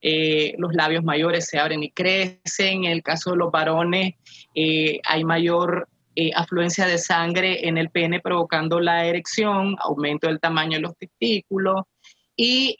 eh, 0.00 0.54
los 0.58 0.74
labios 0.74 1.04
mayores 1.04 1.46
se 1.46 1.58
abren 1.58 1.82
y 1.82 1.90
crecen, 1.90 2.84
en 2.84 2.92
el 2.92 3.02
caso 3.02 3.30
de 3.30 3.38
los 3.38 3.50
varones 3.50 4.14
eh, 4.54 5.00
hay 5.04 5.24
mayor 5.24 5.88
eh, 6.14 6.30
afluencia 6.34 6.86
de 6.86 6.98
sangre 6.98 7.66
en 7.66 7.78
el 7.78 7.90
pene 7.90 8.20
provocando 8.20 8.78
la 8.78 9.06
erección, 9.06 9.76
aumento 9.78 10.26
del 10.26 10.40
tamaño 10.40 10.76
de 10.76 10.82
los 10.82 10.96
testículos 10.96 11.82
y 12.36 12.76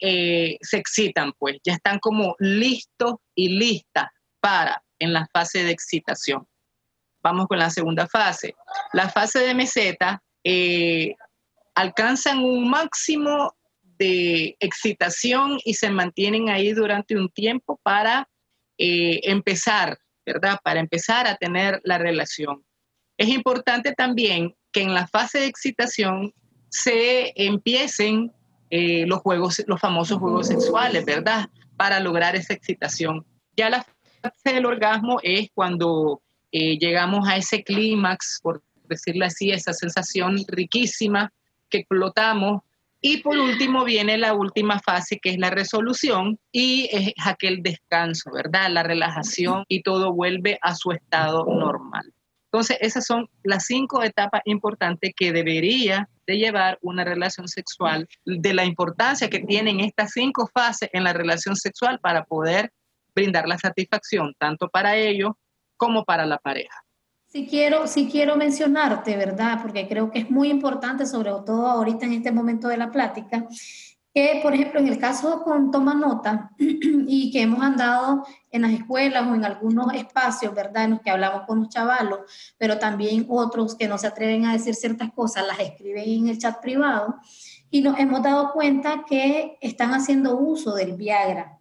se 0.61 0.77
excitan, 0.77 1.33
pues 1.39 1.57
ya 1.63 1.73
están 1.73 1.97
como 1.97 2.35
listos 2.37 3.15
y 3.33 3.49
listas 3.49 4.07
para 4.39 4.83
en 4.99 5.13
la 5.13 5.27
fase 5.33 5.63
de 5.63 5.71
excitación. 5.71 6.47
Vamos 7.23 7.47
con 7.47 7.57
la 7.57 7.71
segunda 7.71 8.07
fase. 8.07 8.53
La 8.93 9.09
fase 9.09 9.39
de 9.39 9.55
meseta 9.55 10.21
alcanzan 11.77 12.39
un 12.39 12.67
máximo 12.67 13.55
de 13.99 14.57
excitación 14.59 15.59
y 15.63 15.75
se 15.75 15.91
mantienen 15.91 16.49
ahí 16.49 16.73
durante 16.73 17.15
un 17.15 17.29
tiempo 17.29 17.79
para 17.83 18.27
eh, 18.79 19.19
empezar, 19.23 19.99
¿verdad? 20.25 20.57
Para 20.63 20.79
empezar 20.79 21.27
a 21.27 21.35
tener 21.35 21.79
la 21.83 21.99
relación. 21.99 22.65
Es 23.15 23.29
importante 23.29 23.93
también 23.93 24.55
que 24.71 24.81
en 24.81 24.95
la 24.95 25.07
fase 25.07 25.39
de 25.39 25.45
excitación 25.45 26.33
se 26.69 27.31
empiecen 27.35 28.31
eh, 28.71 29.05
los 29.05 29.19
juegos, 29.19 29.63
los 29.67 29.79
famosos 29.79 30.17
juegos 30.17 30.47
sexuales, 30.47 31.05
¿verdad? 31.05 31.47
Para 31.77 31.99
lograr 31.99 32.35
esa 32.35 32.55
excitación. 32.55 33.23
Ya 33.55 33.69
la 33.69 33.85
fase 34.23 34.55
del 34.55 34.65
orgasmo 34.65 35.19
es 35.21 35.49
cuando 35.53 36.23
eh, 36.51 36.79
llegamos 36.79 37.29
a 37.29 37.37
ese 37.37 37.63
clímax, 37.63 38.39
por 38.41 38.63
decirlo 38.89 39.25
así, 39.25 39.51
esa 39.51 39.73
sensación 39.73 40.37
riquísima 40.47 41.31
que 41.69 41.79
explotamos. 41.79 42.61
Y 42.99 43.17
por 43.17 43.37
último 43.37 43.83
viene 43.83 44.17
la 44.17 44.33
última 44.33 44.79
fase 44.79 45.19
que 45.19 45.29
es 45.29 45.37
la 45.37 45.51
resolución 45.51 46.39
y 46.51 46.89
es 46.91 47.13
aquel 47.23 47.61
descanso, 47.61 48.31
¿verdad? 48.33 48.71
La 48.71 48.83
relajación 48.83 49.65
y 49.67 49.83
todo 49.83 50.13
vuelve 50.13 50.57
a 50.61 50.73
su 50.73 50.91
estado 50.91 51.45
normal. 51.45 52.11
Entonces, 52.51 52.77
esas 52.81 53.05
son 53.05 53.29
las 53.43 53.65
cinco 53.65 54.01
etapas 54.03 54.41
importantes 54.45 55.13
que 55.15 55.31
debería 55.31 56.09
de 56.25 56.37
llevar 56.37 56.79
una 56.81 57.03
relación 57.03 57.47
sexual, 57.47 58.07
de 58.25 58.53
la 58.53 58.65
importancia 58.65 59.29
que 59.29 59.39
tienen 59.39 59.79
estas 59.81 60.11
cinco 60.11 60.49
fases 60.53 60.89
en 60.93 61.03
la 61.03 61.13
relación 61.13 61.55
sexual 61.55 61.99
para 61.99 62.23
poder 62.23 62.71
brindar 63.13 63.47
la 63.47 63.57
satisfacción 63.57 64.33
tanto 64.37 64.69
para 64.69 64.95
ellos 64.95 65.31
como 65.75 66.03
para 66.03 66.25
la 66.25 66.37
pareja. 66.37 66.83
Sí 67.29 67.45
quiero, 67.45 67.83
quiero 68.09 68.37
mencionarte, 68.37 69.17
¿verdad? 69.17 69.59
Porque 69.61 69.87
creo 69.87 70.09
que 70.09 70.19
es 70.19 70.31
muy 70.31 70.49
importante, 70.49 71.05
sobre 71.05 71.31
todo 71.45 71.67
ahorita 71.67 72.05
en 72.05 72.13
este 72.13 72.31
momento 72.31 72.69
de 72.69 72.77
la 72.77 72.89
plática, 72.89 73.45
que, 74.13 74.39
por 74.41 74.53
ejemplo, 74.53 74.79
en 74.79 74.87
el 74.87 74.97
caso 74.97 75.43
con 75.43 75.69
Toma 75.69 75.93
Nota 75.93 76.51
y 76.57 77.29
que 77.31 77.41
hemos 77.41 77.61
andado 77.61 78.25
en 78.49 78.61
las 78.61 78.71
escuelas 78.71 79.27
o 79.27 79.35
en 79.35 79.43
algunos 79.43 79.93
espacios, 79.93 80.55
¿verdad? 80.55 80.85
En 80.85 80.91
los 80.91 81.01
que 81.01 81.09
hablamos 81.09 81.41
con 81.45 81.59
los 81.59 81.69
chavalos, 81.69 82.21
pero 82.57 82.79
también 82.79 83.25
otros 83.27 83.75
que 83.75 83.89
no 83.89 83.97
se 83.97 84.07
atreven 84.07 84.45
a 84.45 84.53
decir 84.53 84.73
ciertas 84.73 85.11
cosas, 85.11 85.45
las 85.45 85.59
escriben 85.59 86.05
en 86.07 86.27
el 86.29 86.39
chat 86.39 86.61
privado, 86.61 87.17
y 87.69 87.81
nos 87.81 87.99
hemos 87.99 88.23
dado 88.23 88.53
cuenta 88.53 89.03
que 89.07 89.57
están 89.59 89.93
haciendo 89.93 90.37
uso 90.37 90.73
del 90.73 90.93
Viagra. 90.93 91.56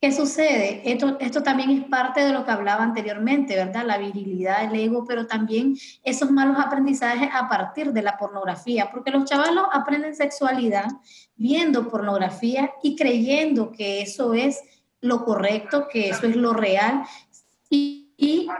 ¿Qué 0.00 0.12
sucede? 0.12 0.82
Esto, 0.84 1.16
esto 1.18 1.42
también 1.42 1.70
es 1.70 1.84
parte 1.84 2.20
de 2.20 2.32
lo 2.32 2.44
que 2.44 2.52
hablaba 2.52 2.84
anteriormente, 2.84 3.56
¿verdad? 3.56 3.84
La 3.84 3.98
virilidad, 3.98 4.62
el 4.62 4.78
ego, 4.78 5.04
pero 5.04 5.26
también 5.26 5.76
esos 6.04 6.30
malos 6.30 6.56
aprendizajes 6.56 7.28
a 7.32 7.48
partir 7.48 7.92
de 7.92 8.02
la 8.02 8.16
pornografía, 8.16 8.90
porque 8.92 9.10
los 9.10 9.24
chavalos 9.24 9.66
aprenden 9.72 10.14
sexualidad 10.14 10.86
viendo 11.34 11.88
pornografía 11.88 12.70
y 12.80 12.94
creyendo 12.94 13.72
que 13.72 14.00
eso 14.00 14.34
es 14.34 14.62
lo 15.00 15.24
correcto, 15.24 15.88
que 15.88 16.10
eso 16.10 16.28
es 16.28 16.36
lo 16.36 16.52
real. 16.52 17.02
Y, 17.68 17.96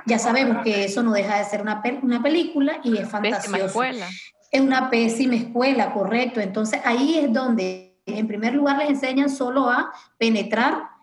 ya 0.06 0.18
sabemos 0.18 0.62
que 0.62 0.84
eso 0.84 1.02
no 1.02 1.12
deja 1.12 1.38
de 1.38 1.44
ser 1.44 1.62
una, 1.62 1.82
una 2.02 2.22
película 2.22 2.80
y 2.84 2.96
es 2.96 3.08
fantasioso. 3.08 3.82
Es 3.82 4.60
una 4.60 4.88
pésima 4.88 5.34
escuela, 5.34 5.92
correcto. 5.92 6.40
Entonces 6.40 6.80
ahí 6.84 7.18
es 7.18 7.32
donde 7.32 8.00
en 8.06 8.26
primer 8.28 8.54
lugar 8.54 8.78
les 8.78 8.88
enseñan 8.88 9.28
solo 9.28 9.68
a 9.68 9.92
penetrar 10.16 10.97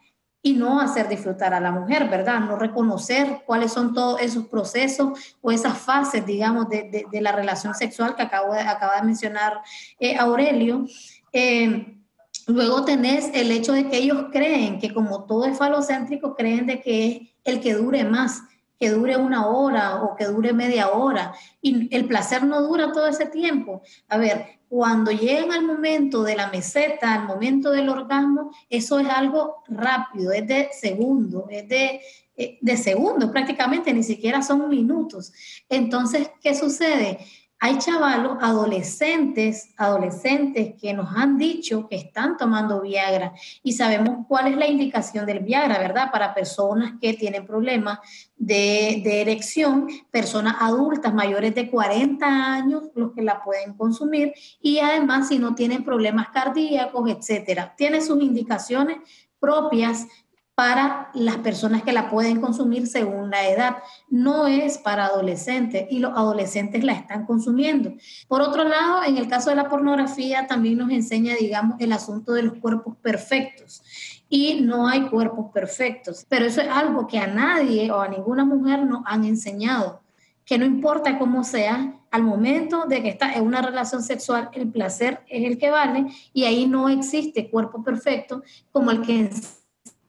y 0.45 0.53
no 0.53 0.79
hacer 0.79 1.09
disfrutar 1.09 1.55
a 1.55 1.59
la 1.59 1.71
mujer, 1.71 2.07
¿verdad? 2.07 2.39
No 2.39 2.55
reconocer 2.55 3.41
cuáles 3.47 3.73
son 3.73 3.95
todos 3.95 4.21
esos 4.21 4.45
procesos 4.45 5.35
o 5.41 5.51
esas 5.51 5.75
fases, 5.75 6.23
digamos, 6.23 6.69
de, 6.69 7.03
de, 7.11 7.21
la 7.21 7.31
relación 7.31 7.73
sexual 7.73 8.15
que 8.15 8.21
acabo 8.21 8.53
de, 8.53 8.59
acaba 8.59 8.97
de 8.97 9.07
mencionar 9.07 9.61
eh, 9.99 10.15
Aurelio. 10.15 10.85
Eh, 11.33 11.97
luego 12.45 12.85
tenés 12.85 13.31
el 13.33 13.49
hecho 13.49 13.73
de 13.73 13.89
que 13.89 13.97
ellos 13.97 14.25
creen 14.31 14.77
que 14.77 14.93
como 14.93 15.23
todo 15.23 15.45
es 15.45 15.57
falocéntrico, 15.57 16.35
creen 16.35 16.67
de 16.67 16.79
que 16.79 17.07
es 17.07 17.21
el 17.43 17.59
que 17.59 17.73
dure 17.73 18.03
más 18.03 18.43
que 18.79 18.89
dure 18.89 19.17
una 19.17 19.47
hora 19.47 20.03
o 20.03 20.15
que 20.15 20.25
dure 20.25 20.53
media 20.53 20.89
hora. 20.89 21.33
Y 21.61 21.93
el 21.95 22.05
placer 22.05 22.43
no 22.43 22.61
dura 22.61 22.91
todo 22.91 23.07
ese 23.07 23.25
tiempo. 23.25 23.81
A 24.09 24.17
ver, 24.17 24.59
cuando 24.67 25.11
llegan 25.11 25.51
al 25.51 25.63
momento 25.63 26.23
de 26.23 26.35
la 26.35 26.49
meseta, 26.49 27.13
al 27.13 27.27
momento 27.27 27.71
del 27.71 27.89
orgasmo, 27.89 28.51
eso 28.69 28.99
es 28.99 29.07
algo 29.07 29.63
rápido, 29.67 30.31
es 30.31 30.47
de 30.47 30.69
segundo, 30.71 31.47
es 31.49 31.67
de, 31.69 32.01
eh, 32.35 32.57
de 32.61 32.77
segundo 32.77 33.31
prácticamente, 33.31 33.93
ni 33.93 34.03
siquiera 34.03 34.41
son 34.41 34.67
minutos. 34.69 35.31
Entonces, 35.69 36.29
¿qué 36.41 36.55
sucede? 36.55 37.19
Hay 37.59 37.77
chavalos, 37.79 38.37
adolescentes, 38.41 39.73
adolescentes 39.77 40.75
que 40.79 40.93
nos 40.93 41.15
han 41.15 41.37
dicho 41.37 41.87
que 41.87 41.95
están 41.95 42.37
tomando 42.37 42.81
Viagra 42.81 43.33
y 43.63 43.73
sabemos 43.73 44.25
cuál 44.27 44.47
es 44.47 44.57
la 44.57 44.67
indicación 44.67 45.25
del 45.25 45.39
Viagra, 45.39 45.79
¿verdad? 45.79 46.11
Para 46.11 46.33
personas 46.33 46.93
que 47.01 47.13
tienen 47.13 47.45
problemas 47.45 47.99
de, 48.35 49.01
de 49.03 49.21
erección, 49.21 49.87
personas 50.11 50.57
adultas 50.59 51.13
mayores 51.13 51.55
de 51.55 51.71
40 51.71 52.25
años, 52.25 52.83
los 52.93 53.13
que 53.13 53.21
la 53.21 53.41
pueden 53.41 53.73
consumir 53.73 54.33
y 54.61 54.79
además 54.79 55.29
si 55.29 55.39
no 55.39 55.55
tienen 55.55 55.83
problemas 55.83 56.29
cardíacos, 56.29 57.09
etcétera. 57.09 57.73
Tiene 57.77 58.01
sus 58.01 58.21
indicaciones 58.21 58.97
propias 59.39 60.07
para 60.55 61.11
las 61.13 61.37
personas 61.37 61.83
que 61.83 61.91
la 61.91 62.09
pueden 62.09 62.39
consumir 62.39 62.87
según 62.87 63.29
la 63.29 63.47
edad. 63.47 63.77
No 64.09 64.47
es 64.47 64.77
para 64.77 65.05
adolescentes 65.05 65.85
y 65.89 65.99
los 65.99 66.13
adolescentes 66.13 66.83
la 66.83 66.93
están 66.93 67.25
consumiendo. 67.25 67.93
Por 68.29 68.41
otro 68.41 68.63
lado, 68.63 69.03
en 69.05 69.17
el 69.17 69.27
caso 69.27 69.49
de 69.49 69.57
la 69.57 69.69
pornografía 69.69 70.47
también 70.47 70.77
nos 70.77 70.89
enseña, 70.91 71.35
digamos, 71.35 71.79
el 71.81 71.91
asunto 71.91 72.31
de 72.31 72.43
los 72.43 72.53
cuerpos 72.55 72.95
perfectos. 73.01 73.81
Y 74.29 74.61
no 74.61 74.87
hay 74.87 75.07
cuerpos 75.09 75.51
perfectos, 75.53 76.25
pero 76.27 76.45
eso 76.45 76.61
es 76.61 76.69
algo 76.69 77.05
que 77.05 77.19
a 77.19 77.27
nadie 77.27 77.91
o 77.91 77.99
a 78.01 78.07
ninguna 78.07 78.43
mujer 78.43 78.83
nos 78.85 79.03
han 79.05 79.23
enseñado, 79.23 80.01
que 80.45 80.57
no 80.57 80.65
importa 80.65 81.19
cómo 81.19 81.43
sea, 81.43 81.93
al 82.09 82.23
momento 82.23 82.85
de 82.85 83.03
que 83.03 83.09
está 83.09 83.33
en 83.33 83.43
una 83.43 83.61
relación 83.61 84.01
sexual, 84.01 84.49
el 84.53 84.71
placer 84.71 85.21
es 85.27 85.43
el 85.43 85.57
que 85.57 85.69
vale 85.69 86.07
y 86.33 86.45
ahí 86.45 86.65
no 86.65 86.87
existe 86.87 87.49
cuerpo 87.49 87.83
perfecto 87.83 88.41
como 88.71 88.89
el 88.91 89.01
que 89.01 89.29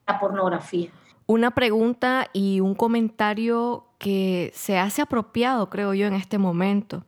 la 0.07 0.19
pornografía. 0.19 0.89
Una 1.25 1.51
pregunta 1.51 2.29
y 2.33 2.61
un 2.61 2.73
comentario 2.73 3.85
que 3.97 4.51
se 4.53 4.79
hace 4.79 5.01
apropiado, 5.01 5.69
creo 5.69 5.93
yo, 5.93 6.07
en 6.07 6.13
este 6.13 6.37
momento. 6.37 7.03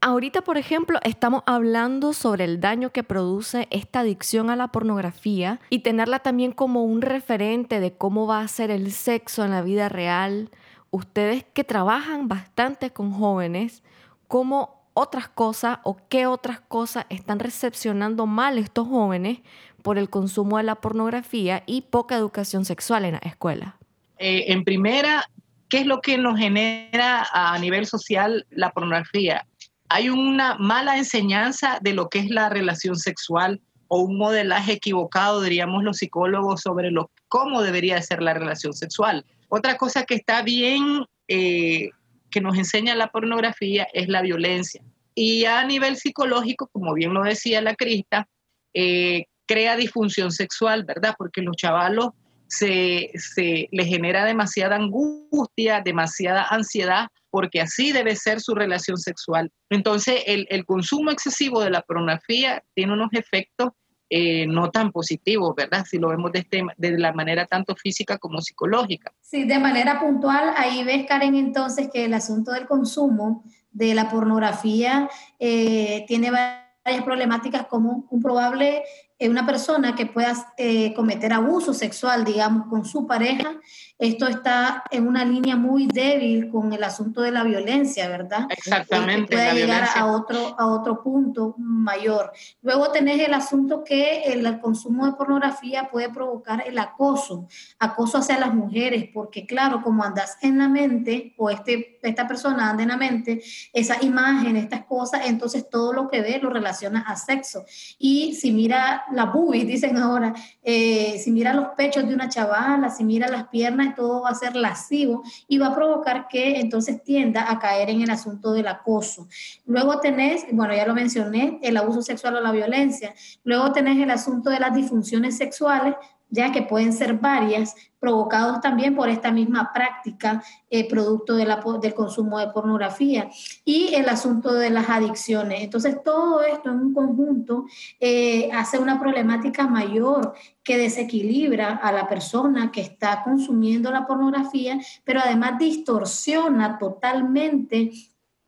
Ahorita, 0.00 0.42
por 0.42 0.58
ejemplo, 0.58 0.98
estamos 1.02 1.42
hablando 1.46 2.12
sobre 2.12 2.44
el 2.44 2.60
daño 2.60 2.90
que 2.90 3.02
produce 3.02 3.68
esta 3.70 4.00
adicción 4.00 4.50
a 4.50 4.56
la 4.56 4.68
pornografía 4.68 5.60
y 5.70 5.78
tenerla 5.78 6.18
también 6.18 6.52
como 6.52 6.84
un 6.84 7.00
referente 7.00 7.80
de 7.80 7.96
cómo 7.96 8.26
va 8.26 8.40
a 8.40 8.48
ser 8.48 8.70
el 8.70 8.92
sexo 8.92 9.44
en 9.44 9.52
la 9.52 9.62
vida 9.62 9.88
real. 9.88 10.50
Ustedes 10.90 11.46
que 11.54 11.64
trabajan 11.64 12.28
bastante 12.28 12.90
con 12.90 13.12
jóvenes, 13.12 13.82
¿cómo 14.28 14.73
otras 14.94 15.28
cosas 15.28 15.78
o 15.84 15.96
qué 16.08 16.26
otras 16.26 16.60
cosas 16.60 17.06
están 17.10 17.40
recepcionando 17.40 18.26
mal 18.26 18.58
estos 18.58 18.88
jóvenes 18.88 19.40
por 19.82 19.98
el 19.98 20.08
consumo 20.08 20.56
de 20.56 20.62
la 20.62 20.76
pornografía 20.76 21.62
y 21.66 21.82
poca 21.82 22.16
educación 22.16 22.64
sexual 22.64 23.04
en 23.04 23.12
la 23.12 23.18
escuela? 23.18 23.76
Eh, 24.18 24.52
en 24.52 24.64
primera, 24.64 25.28
¿qué 25.68 25.80
es 25.80 25.86
lo 25.86 26.00
que 26.00 26.16
nos 26.16 26.38
genera 26.38 27.26
a 27.32 27.58
nivel 27.58 27.86
social 27.86 28.46
la 28.50 28.70
pornografía? 28.70 29.46
Hay 29.88 30.08
una 30.08 30.56
mala 30.58 30.96
enseñanza 30.96 31.78
de 31.82 31.92
lo 31.92 32.08
que 32.08 32.20
es 32.20 32.30
la 32.30 32.48
relación 32.48 32.96
sexual 32.96 33.60
o 33.88 33.98
un 33.98 34.16
modelaje 34.16 34.72
equivocado, 34.72 35.42
diríamos 35.42 35.84
los 35.84 35.98
psicólogos, 35.98 36.62
sobre 36.62 36.90
lo, 36.90 37.10
cómo 37.28 37.62
debería 37.62 38.00
ser 38.00 38.22
la 38.22 38.34
relación 38.34 38.72
sexual. 38.72 39.24
Otra 39.48 39.76
cosa 39.76 40.04
que 40.04 40.14
está 40.14 40.42
bien, 40.42 41.04
eh, 41.28 41.90
que 42.34 42.40
nos 42.40 42.58
enseña 42.58 42.96
la 42.96 43.12
pornografía, 43.12 43.86
es 43.92 44.08
la 44.08 44.20
violencia. 44.20 44.82
Y 45.14 45.44
a 45.44 45.64
nivel 45.64 45.96
psicológico, 45.96 46.66
como 46.72 46.92
bien 46.92 47.14
lo 47.14 47.22
decía 47.22 47.62
la 47.62 47.76
Crista, 47.76 48.26
eh, 48.74 49.26
crea 49.46 49.76
disfunción 49.76 50.32
sexual, 50.32 50.82
¿verdad? 50.82 51.14
Porque 51.16 51.42
los 51.42 51.54
chavalos 51.54 52.08
se, 52.48 53.12
se 53.14 53.68
les 53.70 53.86
genera 53.86 54.24
demasiada 54.24 54.74
angustia, 54.74 55.80
demasiada 55.80 56.42
ansiedad, 56.50 57.06
porque 57.30 57.60
así 57.60 57.92
debe 57.92 58.16
ser 58.16 58.40
su 58.40 58.56
relación 58.56 58.96
sexual. 58.96 59.52
Entonces, 59.70 60.24
el, 60.26 60.48
el 60.50 60.64
consumo 60.64 61.12
excesivo 61.12 61.62
de 61.62 61.70
la 61.70 61.82
pornografía 61.82 62.64
tiene 62.74 62.94
unos 62.94 63.10
efectos 63.12 63.68
eh, 64.16 64.46
no 64.46 64.70
tan 64.70 64.92
positivos, 64.92 65.56
¿verdad? 65.56 65.84
Si 65.84 65.98
lo 65.98 66.10
vemos 66.10 66.30
de, 66.30 66.38
este, 66.38 66.64
de 66.76 66.96
la 66.96 67.12
manera 67.12 67.46
tanto 67.46 67.74
física 67.74 68.16
como 68.16 68.40
psicológica. 68.40 69.12
Sí, 69.20 69.42
de 69.42 69.58
manera 69.58 69.98
puntual, 69.98 70.54
ahí 70.56 70.84
ves, 70.84 71.04
Karen, 71.08 71.34
entonces 71.34 71.88
que 71.92 72.04
el 72.04 72.14
asunto 72.14 72.52
del 72.52 72.68
consumo 72.68 73.42
de 73.72 73.92
la 73.92 74.08
pornografía 74.08 75.10
eh, 75.40 76.04
tiene 76.06 76.30
varias 76.30 77.02
problemáticas 77.04 77.66
como 77.66 78.06
un 78.08 78.22
probable 78.22 78.84
una 79.20 79.46
persona 79.46 79.94
que 79.94 80.06
pueda 80.06 80.52
eh, 80.56 80.92
cometer 80.94 81.32
abuso 81.32 81.72
sexual, 81.72 82.24
digamos, 82.24 82.66
con 82.66 82.84
su 82.84 83.06
pareja, 83.06 83.60
esto 83.96 84.26
está 84.26 84.82
en 84.90 85.06
una 85.06 85.24
línea 85.24 85.54
muy 85.56 85.86
débil 85.86 86.50
con 86.50 86.72
el 86.72 86.82
asunto 86.82 87.20
de 87.22 87.30
la 87.30 87.44
violencia, 87.44 88.08
¿verdad? 88.08 88.46
Exactamente. 88.50 89.36
puede 89.36 89.54
llegar 89.54 89.88
a 89.94 90.06
otro, 90.06 90.56
a 90.58 90.66
otro 90.66 91.00
punto 91.02 91.54
mayor. 91.58 92.32
Luego 92.60 92.90
tenés 92.90 93.20
el 93.20 93.34
asunto 93.34 93.84
que 93.84 94.24
el, 94.24 94.44
consumo 94.60 95.06
de 95.06 95.12
pornografía 95.12 95.88
puede 95.90 96.08
provocar 96.10 96.64
el 96.66 96.78
acoso, 96.78 97.46
acoso 97.78 98.18
hacia 98.18 98.38
las 98.38 98.52
mujeres, 98.52 99.08
porque 99.12 99.46
claro, 99.46 99.80
como 99.82 100.02
andas 100.02 100.36
en 100.42 100.58
la 100.58 100.68
mente, 100.68 101.34
o 101.38 101.50
este, 101.50 101.98
esta 102.02 102.26
persona 102.26 102.70
anda 102.70 102.82
en 102.82 102.88
la 102.90 102.96
mente, 102.96 103.42
esa 103.72 104.02
imagen, 104.02 104.56
estas 104.56 104.84
cosas, 104.84 105.22
entonces 105.26 105.70
todo 105.70 105.92
lo 105.92 106.08
que 106.08 106.20
ve 106.20 106.38
lo 106.42 106.50
relaciona 106.50 107.00
a 107.02 107.16
sexo. 107.16 107.64
Y 107.98 108.34
si 108.34 108.52
mira 108.52 109.03
la 109.12 109.26
boobies, 109.26 109.66
dicen 109.66 109.96
ahora, 109.96 110.34
eh, 110.62 111.18
si 111.18 111.30
mira 111.30 111.52
los 111.52 111.68
pechos 111.76 112.06
de 112.06 112.14
una 112.14 112.28
chavala, 112.28 112.90
si 112.90 113.04
mira 113.04 113.28
las 113.28 113.48
piernas, 113.48 113.94
todo 113.94 114.22
va 114.22 114.30
a 114.30 114.34
ser 114.34 114.56
lascivo 114.56 115.22
y 115.48 115.58
va 115.58 115.68
a 115.68 115.74
provocar 115.74 116.28
que 116.28 116.60
entonces 116.60 117.02
tienda 117.02 117.50
a 117.50 117.58
caer 117.58 117.90
en 117.90 118.02
el 118.02 118.10
asunto 118.10 118.52
del 118.52 118.68
acoso. 118.68 119.28
Luego 119.66 120.00
tenés, 120.00 120.44
bueno, 120.52 120.74
ya 120.74 120.86
lo 120.86 120.94
mencioné, 120.94 121.58
el 121.62 121.76
abuso 121.76 122.02
sexual 122.02 122.36
o 122.36 122.40
la 122.40 122.52
violencia. 122.52 123.14
Luego 123.44 123.72
tenés 123.72 123.98
el 123.98 124.10
asunto 124.10 124.50
de 124.50 124.60
las 124.60 124.74
disfunciones 124.74 125.36
sexuales, 125.36 125.94
ya 126.34 126.52
que 126.52 126.62
pueden 126.62 126.92
ser 126.92 127.14
varias, 127.14 127.74
provocados 128.04 128.60
también 128.60 128.94
por 128.94 129.08
esta 129.08 129.32
misma 129.32 129.72
práctica 129.72 130.42
eh, 130.68 130.86
producto 130.86 131.36
de 131.36 131.46
la, 131.46 131.64
del 131.80 131.94
consumo 131.94 132.38
de 132.38 132.48
pornografía 132.48 133.30
y 133.64 133.94
el 133.94 134.06
asunto 134.10 134.52
de 134.52 134.68
las 134.68 134.90
adicciones. 134.90 135.62
Entonces, 135.62 135.96
todo 136.04 136.42
esto 136.42 136.68
en 136.68 136.80
un 136.80 136.92
conjunto 136.92 137.64
eh, 137.98 138.50
hace 138.52 138.78
una 138.78 139.00
problemática 139.00 139.66
mayor 139.66 140.34
que 140.62 140.76
desequilibra 140.76 141.76
a 141.76 141.92
la 141.92 142.06
persona 142.06 142.70
que 142.70 142.82
está 142.82 143.22
consumiendo 143.24 143.90
la 143.90 144.06
pornografía, 144.06 144.78
pero 145.02 145.20
además 145.20 145.58
distorsiona 145.58 146.76
totalmente 146.76 147.90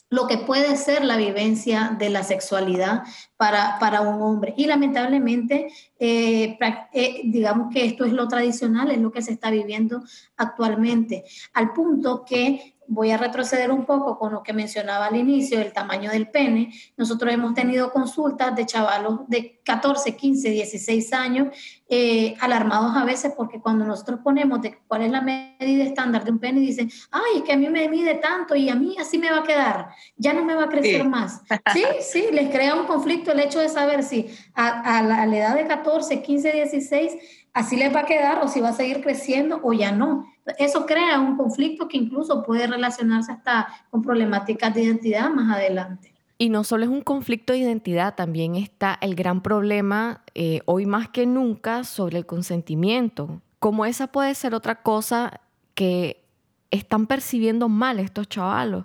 lo 0.08 0.26
que 0.26 0.38
puede 0.38 0.76
ser 0.76 1.04
la 1.04 1.16
vivencia 1.16 1.96
de 1.98 2.10
la 2.10 2.22
sexualidad 2.22 3.02
para, 3.36 3.78
para 3.80 4.02
un 4.02 4.22
hombre. 4.22 4.54
Y 4.56 4.66
lamentablemente, 4.66 5.68
eh, 5.98 6.56
eh, 6.92 7.20
digamos 7.24 7.72
que 7.74 7.84
esto 7.84 8.04
es 8.04 8.12
lo 8.12 8.28
tradicional, 8.28 8.90
es 8.90 8.98
lo 8.98 9.10
que 9.10 9.22
se 9.22 9.32
está 9.32 9.50
viviendo 9.50 10.02
actualmente, 10.36 11.24
al 11.54 11.72
punto 11.72 12.24
que 12.24 12.75
voy 12.88 13.10
a 13.10 13.16
retroceder 13.16 13.70
un 13.70 13.84
poco 13.84 14.18
con 14.18 14.32
lo 14.32 14.42
que 14.42 14.52
mencionaba 14.52 15.06
al 15.06 15.16
inicio, 15.16 15.60
el 15.60 15.72
tamaño 15.72 16.10
del 16.10 16.28
pene. 16.28 16.72
Nosotros 16.96 17.32
hemos 17.32 17.54
tenido 17.54 17.92
consultas 17.92 18.54
de 18.54 18.66
chavalos 18.66 19.28
de 19.28 19.60
14, 19.64 20.16
15, 20.16 20.50
16 20.50 21.12
años, 21.12 21.48
eh, 21.88 22.34
alarmados 22.40 22.96
a 22.96 23.04
veces 23.04 23.32
porque 23.36 23.60
cuando 23.60 23.84
nosotros 23.84 24.20
ponemos 24.22 24.60
de 24.60 24.78
cuál 24.86 25.02
es 25.02 25.10
la 25.10 25.20
medida 25.20 25.84
estándar 25.84 26.24
de 26.24 26.30
un 26.30 26.38
pene, 26.38 26.60
dicen, 26.60 26.90
ay, 27.10 27.38
es 27.38 27.42
que 27.42 27.52
a 27.52 27.56
mí 27.56 27.68
me 27.68 27.88
mide 27.88 28.14
tanto 28.14 28.54
y 28.54 28.68
a 28.68 28.74
mí 28.74 28.96
así 28.98 29.18
me 29.18 29.30
va 29.30 29.38
a 29.38 29.42
quedar, 29.42 29.88
ya 30.16 30.32
no 30.32 30.44
me 30.44 30.54
va 30.54 30.64
a 30.64 30.68
crecer 30.68 31.06
más. 31.06 31.42
Sí, 31.72 31.84
sí, 32.00 32.26
les 32.32 32.50
crea 32.50 32.74
un 32.74 32.86
conflicto 32.86 33.32
el 33.32 33.40
hecho 33.40 33.60
de 33.60 33.68
saber 33.68 34.02
si 34.02 34.28
a, 34.54 35.02
la, 35.02 35.22
a 35.22 35.26
la 35.26 35.36
edad 35.36 35.54
de 35.54 35.66
14, 35.66 36.22
15, 36.22 36.52
16, 36.52 37.12
así 37.52 37.76
les 37.76 37.94
va 37.94 38.00
a 38.00 38.06
quedar 38.06 38.44
o 38.44 38.48
si 38.48 38.60
va 38.60 38.70
a 38.70 38.72
seguir 38.72 39.00
creciendo 39.00 39.60
o 39.62 39.72
ya 39.72 39.92
no. 39.92 40.24
Eso 40.58 40.86
crea 40.86 41.18
un 41.20 41.36
conflicto 41.36 41.88
que 41.88 41.96
incluso 41.96 42.42
puede 42.42 42.66
relacionarse 42.66 43.32
hasta 43.32 43.66
con 43.90 44.02
problemáticas 44.02 44.74
de 44.74 44.84
identidad 44.84 45.30
más 45.30 45.56
adelante. 45.56 46.14
Y 46.38 46.50
no 46.50 46.64
solo 46.64 46.84
es 46.84 46.90
un 46.90 47.00
conflicto 47.00 47.52
de 47.52 47.60
identidad, 47.60 48.14
también 48.14 48.56
está 48.56 48.98
el 49.00 49.14
gran 49.14 49.40
problema, 49.40 50.22
eh, 50.34 50.60
hoy 50.66 50.84
más 50.84 51.08
que 51.08 51.26
nunca, 51.26 51.82
sobre 51.84 52.18
el 52.18 52.26
consentimiento. 52.26 53.40
Como 53.58 53.86
esa 53.86 54.08
puede 54.08 54.34
ser 54.34 54.54
otra 54.54 54.82
cosa 54.82 55.40
que 55.74 56.22
están 56.70 57.06
percibiendo 57.06 57.68
mal 57.68 57.98
estos 57.98 58.28
chavalos. 58.28 58.84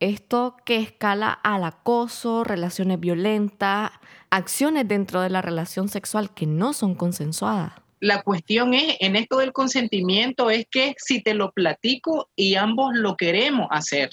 Esto 0.00 0.56
que 0.64 0.78
escala 0.78 1.30
al 1.30 1.64
acoso, 1.64 2.44
relaciones 2.44 2.98
violentas, 2.98 3.90
acciones 4.30 4.88
dentro 4.88 5.20
de 5.20 5.30
la 5.30 5.42
relación 5.42 5.88
sexual 5.88 6.32
que 6.32 6.46
no 6.46 6.72
son 6.72 6.94
consensuadas. 6.94 7.72
La 8.00 8.22
cuestión 8.22 8.74
es, 8.74 8.96
en 9.00 9.16
esto 9.16 9.38
del 9.38 9.52
consentimiento, 9.52 10.50
es 10.50 10.66
que 10.70 10.94
si 10.98 11.22
te 11.22 11.34
lo 11.34 11.52
platico 11.52 12.30
y 12.36 12.56
ambos 12.56 12.94
lo 12.94 13.16
queremos 13.16 13.68
hacer, 13.70 14.10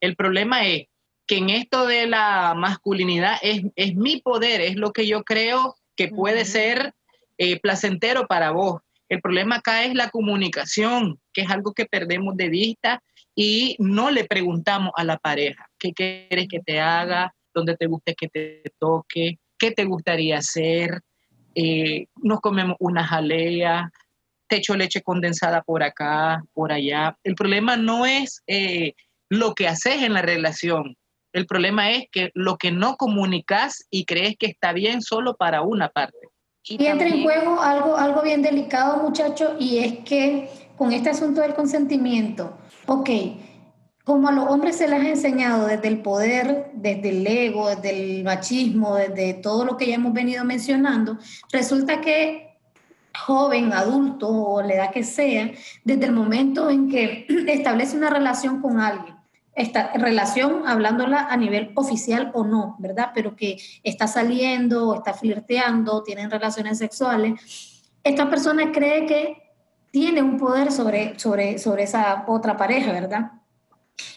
el 0.00 0.16
problema 0.16 0.66
es 0.66 0.86
que 1.26 1.36
en 1.36 1.50
esto 1.50 1.86
de 1.86 2.06
la 2.06 2.54
masculinidad 2.56 3.36
es, 3.42 3.62
es 3.76 3.94
mi 3.94 4.20
poder, 4.20 4.60
es 4.60 4.76
lo 4.76 4.92
que 4.92 5.06
yo 5.06 5.22
creo 5.22 5.76
que 5.94 6.08
puede 6.08 6.44
ser 6.44 6.92
eh, 7.38 7.60
placentero 7.60 8.26
para 8.26 8.50
vos. 8.50 8.80
El 9.08 9.20
problema 9.20 9.56
acá 9.56 9.84
es 9.84 9.94
la 9.94 10.10
comunicación, 10.10 11.20
que 11.32 11.42
es 11.42 11.50
algo 11.50 11.72
que 11.72 11.86
perdemos 11.86 12.36
de 12.36 12.48
vista 12.48 13.02
y 13.34 13.76
no 13.78 14.10
le 14.10 14.24
preguntamos 14.24 14.92
a 14.96 15.04
la 15.04 15.18
pareja 15.18 15.68
qué 15.78 15.92
quieres 15.92 16.48
que 16.48 16.60
te 16.60 16.80
haga, 16.80 17.34
dónde 17.54 17.76
te 17.76 17.86
guste 17.86 18.14
que 18.14 18.28
te 18.28 18.62
toque, 18.78 19.38
qué 19.58 19.70
te 19.70 19.84
gustaría 19.84 20.38
hacer. 20.38 21.00
Eh, 21.54 22.06
nos 22.16 22.40
comemos 22.40 22.76
una 22.78 23.04
jalea, 23.04 23.90
te 24.48 24.56
echo 24.56 24.76
leche 24.76 25.02
condensada 25.02 25.62
por 25.62 25.82
acá, 25.82 26.42
por 26.52 26.72
allá. 26.72 27.16
El 27.24 27.34
problema 27.34 27.76
no 27.76 28.06
es 28.06 28.42
eh, 28.46 28.94
lo 29.28 29.54
que 29.54 29.68
haces 29.68 30.02
en 30.02 30.14
la 30.14 30.22
relación, 30.22 30.96
el 31.32 31.46
problema 31.46 31.90
es 31.90 32.06
que 32.10 32.30
lo 32.34 32.56
que 32.56 32.72
no 32.72 32.96
comunicas 32.96 33.86
y 33.90 34.04
crees 34.04 34.36
que 34.36 34.46
está 34.46 34.72
bien 34.72 35.00
solo 35.00 35.36
para 35.36 35.62
una 35.62 35.88
parte. 35.88 36.18
Y, 36.64 36.84
entra 36.84 37.08
en 37.08 37.22
juego 37.22 37.60
algo, 37.60 37.96
algo 37.96 38.22
bien 38.22 38.42
delicado, 38.42 39.02
muchachos, 39.02 39.52
y 39.58 39.78
es 39.78 39.98
que 40.04 40.48
con 40.76 40.92
este 40.92 41.10
asunto 41.10 41.40
del 41.40 41.54
consentimiento, 41.54 42.58
ok, 42.86 43.08
como 44.10 44.26
a 44.26 44.32
los 44.32 44.48
hombres 44.48 44.74
se 44.74 44.88
les 44.88 45.00
ha 45.00 45.08
enseñado 45.08 45.68
desde 45.68 45.86
el 45.86 46.02
poder, 46.02 46.72
desde 46.74 47.10
el 47.10 47.24
ego, 47.24 47.68
desde 47.68 47.90
el 47.90 48.24
machismo, 48.24 48.96
desde 48.96 49.34
todo 49.34 49.64
lo 49.64 49.76
que 49.76 49.86
ya 49.86 49.94
hemos 49.94 50.12
venido 50.12 50.44
mencionando, 50.44 51.16
resulta 51.52 52.00
que 52.00 52.58
joven, 53.16 53.72
adulto 53.72 54.26
o 54.28 54.62
la 54.62 54.74
edad 54.74 54.90
que 54.90 55.04
sea, 55.04 55.52
desde 55.84 56.06
el 56.06 56.10
momento 56.10 56.70
en 56.70 56.90
que 56.90 57.24
establece 57.46 57.96
una 57.96 58.10
relación 58.10 58.60
con 58.60 58.80
alguien, 58.80 59.14
esta 59.54 59.92
relación, 59.92 60.66
hablándola 60.66 61.28
a 61.30 61.36
nivel 61.36 61.70
oficial 61.76 62.32
o 62.34 62.42
no, 62.42 62.74
¿verdad? 62.80 63.12
Pero 63.14 63.36
que 63.36 63.58
está 63.84 64.08
saliendo, 64.08 64.92
está 64.92 65.14
flirteando, 65.14 66.02
tienen 66.02 66.32
relaciones 66.32 66.78
sexuales, 66.78 67.92
esta 68.02 68.28
persona 68.28 68.72
cree 68.72 69.06
que 69.06 69.36
tiene 69.92 70.20
un 70.20 70.36
poder 70.36 70.72
sobre, 70.72 71.16
sobre, 71.16 71.60
sobre 71.60 71.84
esa 71.84 72.24
otra 72.26 72.56
pareja, 72.56 72.90
¿verdad? 72.90 73.39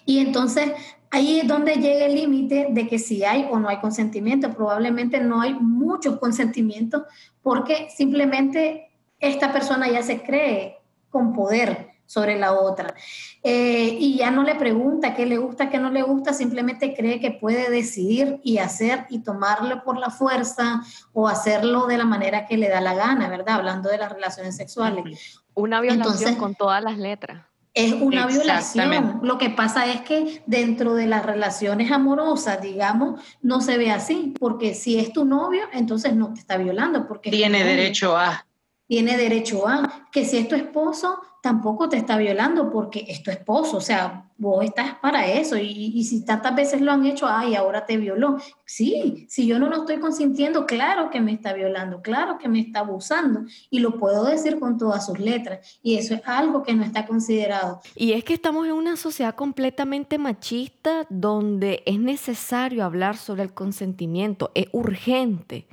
Y 0.05 0.19
entonces 0.19 0.71
ahí 1.11 1.39
es 1.39 1.47
donde 1.47 1.75
llega 1.75 2.05
el 2.05 2.15
límite 2.15 2.67
de 2.71 2.87
que 2.87 2.99
si 2.99 3.23
hay 3.23 3.47
o 3.49 3.59
no 3.59 3.69
hay 3.69 3.77
consentimiento. 3.77 4.53
Probablemente 4.53 5.19
no 5.19 5.41
hay 5.41 5.53
muchos 5.53 6.19
consentimientos 6.19 7.03
porque 7.41 7.89
simplemente 7.95 8.89
esta 9.19 9.53
persona 9.53 9.89
ya 9.89 10.01
se 10.01 10.21
cree 10.21 10.79
con 11.09 11.33
poder 11.33 11.93
sobre 12.05 12.37
la 12.37 12.53
otra. 12.53 12.93
Eh, 13.41 13.97
y 13.99 14.17
ya 14.17 14.31
no 14.31 14.43
le 14.43 14.55
pregunta 14.55 15.15
qué 15.15 15.25
le 15.25 15.37
gusta, 15.37 15.69
qué 15.69 15.79
no 15.79 15.89
le 15.89 16.01
gusta, 16.01 16.33
simplemente 16.33 16.93
cree 16.95 17.19
que 17.19 17.31
puede 17.31 17.69
decidir 17.69 18.39
y 18.43 18.57
hacer 18.57 19.05
y 19.09 19.19
tomarlo 19.19 19.83
por 19.83 19.97
la 19.97 20.09
fuerza 20.09 20.81
o 21.13 21.27
hacerlo 21.27 21.87
de 21.87 21.97
la 21.97 22.05
manera 22.05 22.45
que 22.45 22.57
le 22.57 22.69
da 22.69 22.81
la 22.81 22.93
gana, 22.93 23.29
¿verdad? 23.29 23.55
Hablando 23.55 23.89
de 23.89 23.97
las 23.97 24.11
relaciones 24.11 24.55
sexuales. 24.55 25.41
Una 25.53 25.81
violación 25.81 26.35
con 26.35 26.55
todas 26.55 26.83
las 26.83 26.97
letras. 26.97 27.52
Es 27.73 27.93
una 27.93 28.27
violación. 28.27 29.19
Lo 29.23 29.37
que 29.37 29.49
pasa 29.49 29.91
es 29.91 30.01
que 30.01 30.43
dentro 30.45 30.93
de 30.93 31.07
las 31.07 31.25
relaciones 31.25 31.91
amorosas, 31.91 32.61
digamos, 32.61 33.21
no 33.41 33.61
se 33.61 33.77
ve 33.77 33.89
así, 33.89 34.33
porque 34.39 34.75
si 34.75 34.99
es 34.99 35.11
tu 35.11 35.25
novio, 35.25 35.63
entonces 35.73 36.15
no 36.15 36.33
te 36.33 36.39
está 36.39 36.57
violando. 36.57 37.07
Porque 37.07 37.31
Tiene 37.31 37.63
derecho 37.63 38.15
a. 38.15 38.45
Tiene 38.93 39.17
derecho 39.17 39.67
a. 39.67 40.07
Que 40.11 40.23
si 40.23 40.37
es 40.37 40.47
tu 40.47 40.53
esposo, 40.53 41.19
tampoco 41.41 41.89
te 41.89 41.97
está 41.97 42.15
violando 42.15 42.69
porque 42.69 43.05
es 43.07 43.23
tu 43.23 43.31
esposo, 43.31 43.77
o 43.77 43.81
sea, 43.81 44.29
vos 44.37 44.63
estás 44.63 44.93
para 45.01 45.25
eso 45.25 45.57
y, 45.57 46.03
si 46.03 46.23
tantas 46.23 46.55
veces 46.55 46.79
lo 46.79 46.91
han 46.91 47.07
hecho, 47.07 47.25
ay, 47.27 47.55
ahora 47.55 47.87
te 47.87 47.97
violó. 47.97 48.37
Sí, 48.65 49.25
si 49.29 49.47
yo 49.47 49.57
no 49.57 49.67
lo 49.67 49.77
estoy 49.77 49.97
consintiendo, 49.97 50.67
claro 50.67 51.09
que 51.09 51.21
me 51.21 51.31
está 51.31 51.53
violando, 51.53 52.03
claro 52.03 52.37
que 52.37 52.47
me 52.47 52.59
está 52.59 52.81
abusando 52.81 53.45
y 53.71 53.79
lo 53.79 53.97
puedo 53.97 54.25
decir 54.25 54.59
con 54.59 54.77
todas 54.77 55.07
sus 55.07 55.17
letras 55.17 55.79
y 55.81 55.97
eso 55.97 56.13
es 56.13 56.21
algo 56.25 56.61
que 56.61 56.75
no 56.75 56.83
está 56.83 57.07
considerado. 57.07 57.81
Y 57.95 58.11
es 58.11 58.23
que 58.23 58.35
estamos 58.35 58.67
en 58.67 58.73
una 58.73 58.95
sociedad 58.95 59.33
completamente 59.33 60.19
machista 60.19 61.07
donde 61.09 61.81
es 61.87 61.99
necesario 61.99 62.85
hablar 62.85 63.17
sobre 63.17 63.41
el 63.41 63.55
consentimiento, 63.55 64.51
es 64.53 64.67
urgente 64.71 65.65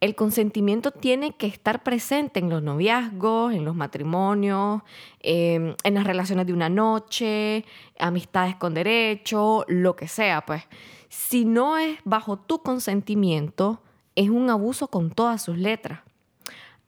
el 0.00 0.14
consentimiento 0.14 0.92
tiene 0.92 1.32
que 1.32 1.46
estar 1.46 1.82
presente 1.82 2.38
en 2.38 2.50
los 2.50 2.62
noviazgos, 2.62 3.52
en 3.52 3.64
los 3.64 3.74
matrimonios, 3.74 4.82
em, 5.20 5.74
en 5.82 5.94
las 5.94 6.04
relaciones 6.04 6.46
de 6.46 6.52
una 6.52 6.68
noche, 6.68 7.64
amistades 7.98 8.54
con 8.56 8.74
derecho, 8.74 9.64
lo 9.66 9.96
que 9.96 10.06
sea, 10.06 10.44
pues. 10.46 10.62
Si 11.08 11.44
no 11.44 11.78
es 11.78 11.98
bajo 12.04 12.38
tu 12.38 12.62
consentimiento, 12.62 13.82
es 14.14 14.30
un 14.30 14.50
abuso 14.50 14.88
con 14.88 15.10
todas 15.10 15.42
sus 15.42 15.58
letras. 15.58 16.00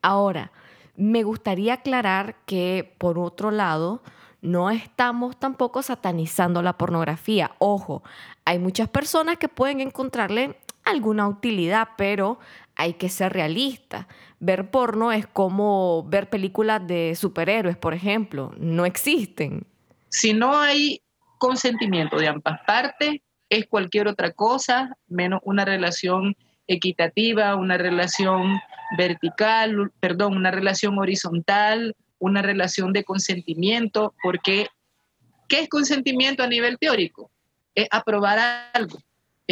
Ahora, 0.03 0.53
me 0.96 1.23
gustaría 1.23 1.75
aclarar 1.75 2.37
que, 2.46 2.94
por 2.99 3.18
otro 3.18 3.51
lado, 3.51 4.03
no 4.42 4.70
estamos 4.70 5.38
tampoco 5.38 5.83
satanizando 5.83 6.62
la 6.62 6.79
pornografía. 6.79 7.53
Ojo, 7.59 8.03
hay 8.44 8.59
muchas 8.59 8.88
personas 8.88 9.37
que 9.37 9.49
pueden 9.49 9.81
encontrarle 9.81 10.57
alguna 10.85 11.29
utilidad, 11.29 11.90
pero 11.96 12.38
hay 12.76 12.94
que 12.94 13.09
ser 13.09 13.33
realista. 13.33 14.09
Ver 14.38 14.70
porno 14.70 15.12
es 15.12 15.26
como 15.26 16.04
ver 16.04 16.30
películas 16.30 16.87
de 16.87 17.14
superhéroes, 17.14 17.76
por 17.76 17.94
ejemplo. 17.94 18.52
No 18.59 18.87
existen. 18.87 19.66
Si 20.09 20.33
no 20.33 20.56
hay 20.56 21.02
consentimiento 21.38 22.16
de 22.16 22.28
ambas 22.28 22.61
partes, 22.66 23.20
es 23.48 23.66
cualquier 23.66 24.09
otra 24.09 24.33
cosa 24.33 24.96
menos 25.09 25.40
una 25.44 25.64
relación 25.64 26.37
equitativa, 26.66 27.56
una 27.56 27.76
relación 27.76 28.61
vertical, 28.96 29.90
perdón, 30.00 30.37
una 30.37 30.50
relación 30.50 30.98
horizontal, 30.98 31.94
una 32.18 32.42
relación 32.42 32.92
de 32.92 33.04
consentimiento, 33.04 34.14
porque 34.22 34.68
¿qué 35.48 35.61
es 35.61 35.68
consentimiento 35.68 36.42
a 36.42 36.46
nivel 36.46 36.78
teórico? 36.78 37.30
Es 37.74 37.88
aprobar 37.90 38.38
algo 38.72 38.98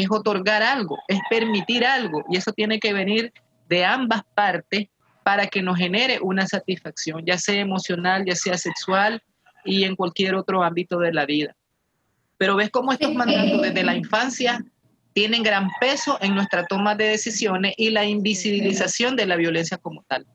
es 0.02 0.10
otorgar 0.10 0.62
algo, 0.62 0.98
es 1.08 1.18
permitir 1.28 1.84
algo, 1.84 2.24
y 2.30 2.36
eso 2.36 2.52
tiene 2.52 2.78
que 2.78 2.92
venir 2.92 3.32
de 3.68 3.84
ambas 3.84 4.22
partes 4.34 4.86
para 5.24 5.48
que 5.48 5.60
nos 5.60 5.76
genere 5.76 6.20
una 6.22 6.46
satisfacción, 6.46 7.24
ya 7.26 7.36
sea 7.36 7.60
emocional, 7.60 8.24
ya 8.24 8.36
sea 8.36 8.56
sexual 8.56 9.20
y 9.64 9.84
en 9.84 9.96
cualquier 9.96 10.36
otro 10.36 10.62
ámbito 10.62 10.98
de 11.00 11.12
la 11.12 11.26
vida. 11.26 11.56
Pero 12.36 12.54
ves 12.54 12.70
cómo 12.70 12.92
estos 12.92 13.12
mandatos 13.12 13.60
desde 13.60 13.82
la 13.82 13.96
infancia 13.96 14.64
tienen 15.12 15.42
gran 15.42 15.68
peso 15.80 16.16
en 16.20 16.34
nuestra 16.34 16.64
toma 16.64 16.94
de 16.94 17.08
decisiones 17.08 17.74
y 17.76 17.90
la 17.90 18.04
invisibilización 18.04 19.16
de 19.16 19.26
la 19.26 19.34
violencia 19.34 19.78
como 19.78 20.04
tal. 20.04 20.26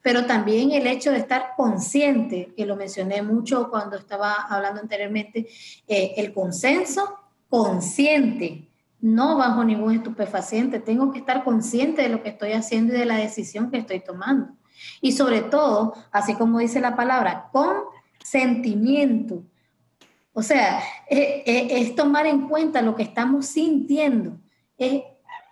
Pero 0.00 0.26
también 0.26 0.70
el 0.70 0.86
hecho 0.86 1.10
de 1.10 1.18
estar 1.18 1.54
consciente, 1.56 2.52
que 2.56 2.66
lo 2.66 2.76
mencioné 2.76 3.20
mucho 3.22 3.68
cuando 3.68 3.96
estaba 3.96 4.34
hablando 4.48 4.80
anteriormente, 4.80 5.48
eh, 5.88 6.14
el 6.16 6.32
consenso 6.32 7.18
consciente 7.48 8.71
no 9.02 9.36
bajo 9.36 9.64
ningún 9.64 9.92
estupefaciente. 9.92 10.78
Tengo 10.80 11.12
que 11.12 11.18
estar 11.18 11.44
consciente 11.44 12.02
de 12.02 12.08
lo 12.08 12.22
que 12.22 12.30
estoy 12.30 12.52
haciendo 12.52 12.94
y 12.94 12.98
de 12.98 13.04
la 13.04 13.16
decisión 13.16 13.70
que 13.70 13.78
estoy 13.78 14.00
tomando. 14.00 14.54
Y 15.00 15.12
sobre 15.12 15.42
todo, 15.42 15.92
así 16.12 16.34
como 16.34 16.60
dice 16.60 16.80
la 16.80 16.96
palabra, 16.96 17.48
con 17.52 17.74
sentimiento. 18.24 19.42
O 20.32 20.42
sea, 20.42 20.80
eh, 21.10 21.42
eh, 21.44 21.68
es, 21.70 21.94
tomar 21.94 22.26
en 22.26 22.48
cuenta 22.48 22.80
lo 22.80 22.94
que 22.94 23.02
estamos 23.02 23.46
sintiendo. 23.46 24.38
Es 24.78 25.02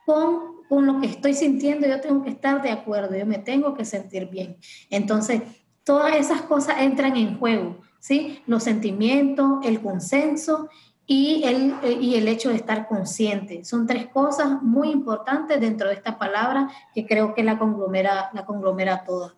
con, 0.06 0.64
con 0.68 0.86
lo 0.86 1.00
que 1.00 1.08
estoy 1.08 1.34
sintiendo, 1.34 1.88
yo 1.88 2.00
tengo 2.00 2.22
que 2.22 2.30
estar 2.30 2.62
de 2.62 2.70
acuerdo, 2.70 3.16
yo 3.16 3.26
me 3.26 3.38
tengo 3.38 3.74
que 3.74 3.84
sentir 3.84 4.26
bien. 4.30 4.56
Entonces, 4.88 5.42
todas 5.82 6.14
esas 6.14 6.42
cosas 6.42 6.76
entran 6.80 7.16
en 7.16 7.38
juego, 7.38 7.78
¿sí? 7.98 8.42
Los 8.46 8.62
sentimientos, 8.62 9.58
el 9.64 9.80
consenso 9.80 10.68
y 11.12 11.42
el, 11.42 11.74
eh, 11.82 11.98
y 12.00 12.14
el 12.14 12.28
hecho 12.28 12.50
de 12.50 12.54
estar 12.54 12.86
consciente. 12.86 13.64
Son 13.64 13.84
tres 13.84 14.06
cosas 14.06 14.62
muy 14.62 14.90
importantes 14.90 15.60
dentro 15.60 15.88
de 15.88 15.94
esta 15.94 16.20
palabra 16.20 16.70
que 16.94 17.04
creo 17.04 17.34
que 17.34 17.42
la 17.42 17.58
conglomera, 17.58 18.30
la 18.32 18.46
conglomera 18.46 19.02
toda. 19.04 19.34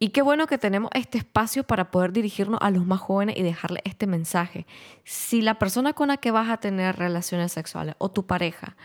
Y 0.00 0.08
qué 0.08 0.20
bueno 0.20 0.48
que 0.48 0.58
tenemos 0.58 0.90
este 0.92 1.18
espacio 1.18 1.62
para 1.62 1.92
poder 1.92 2.10
dirigirnos 2.10 2.58
a 2.60 2.72
los 2.72 2.84
más 2.86 2.98
jóvenes 2.98 3.36
y 3.38 3.44
dejarle 3.44 3.82
este 3.84 4.08
mensaje. 4.08 4.66
Si 5.04 5.42
la 5.42 5.60
persona 5.60 5.92
con 5.92 6.08
la 6.08 6.16
que 6.16 6.32
vas 6.32 6.48
a 6.48 6.56
tener 6.56 6.96
relaciones 6.96 7.52
sexuales 7.52 7.94
o 7.98 8.10
tu 8.10 8.26
pareja 8.26 8.76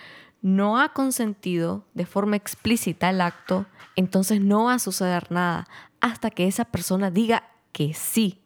no 0.44 0.80
ha 0.80 0.90
consentido 0.90 1.86
de 1.96 2.06
forma 2.06 2.36
explícita 2.36 3.10
el 3.10 3.20
acto, 3.20 3.66
entonces 3.96 4.42
no 4.42 4.66
va 4.66 4.76
a 4.76 4.80
suceder 4.80 5.32
nada 5.32 5.68
hasta 6.02 6.30
que 6.30 6.46
esa 6.46 6.66
persona 6.66 7.10
diga 7.10 7.50
que 7.72 7.96
sí. 7.96 8.45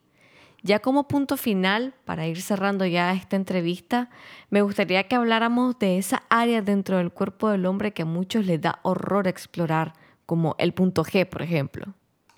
Ya 0.62 0.80
como 0.80 1.08
punto 1.08 1.38
final, 1.38 1.94
para 2.06 2.28
ir 2.28 2.42
cerrando 2.42 2.86
ya 2.86 3.14
esta 3.14 3.36
entrevista, 3.36 4.10
me 4.50 4.62
gustaría 4.62 5.08
que 5.08 5.16
habláramos 5.16 5.80
de 5.80 5.98
esa 5.98 6.24
área 6.30 6.62
dentro 6.62 6.98
del 6.98 7.12
cuerpo 7.12 7.50
del 7.50 7.66
hombre 7.66 7.94
que 7.94 8.02
a 8.02 8.06
muchos 8.06 8.46
les 8.46 8.60
da 8.60 8.80
horror 8.84 9.28
explorar, 9.28 9.94
como 10.26 10.56
el 10.58 10.74
punto 10.74 11.04
G, 11.04 11.28
por 11.28 11.42
ejemplo. 11.42 11.94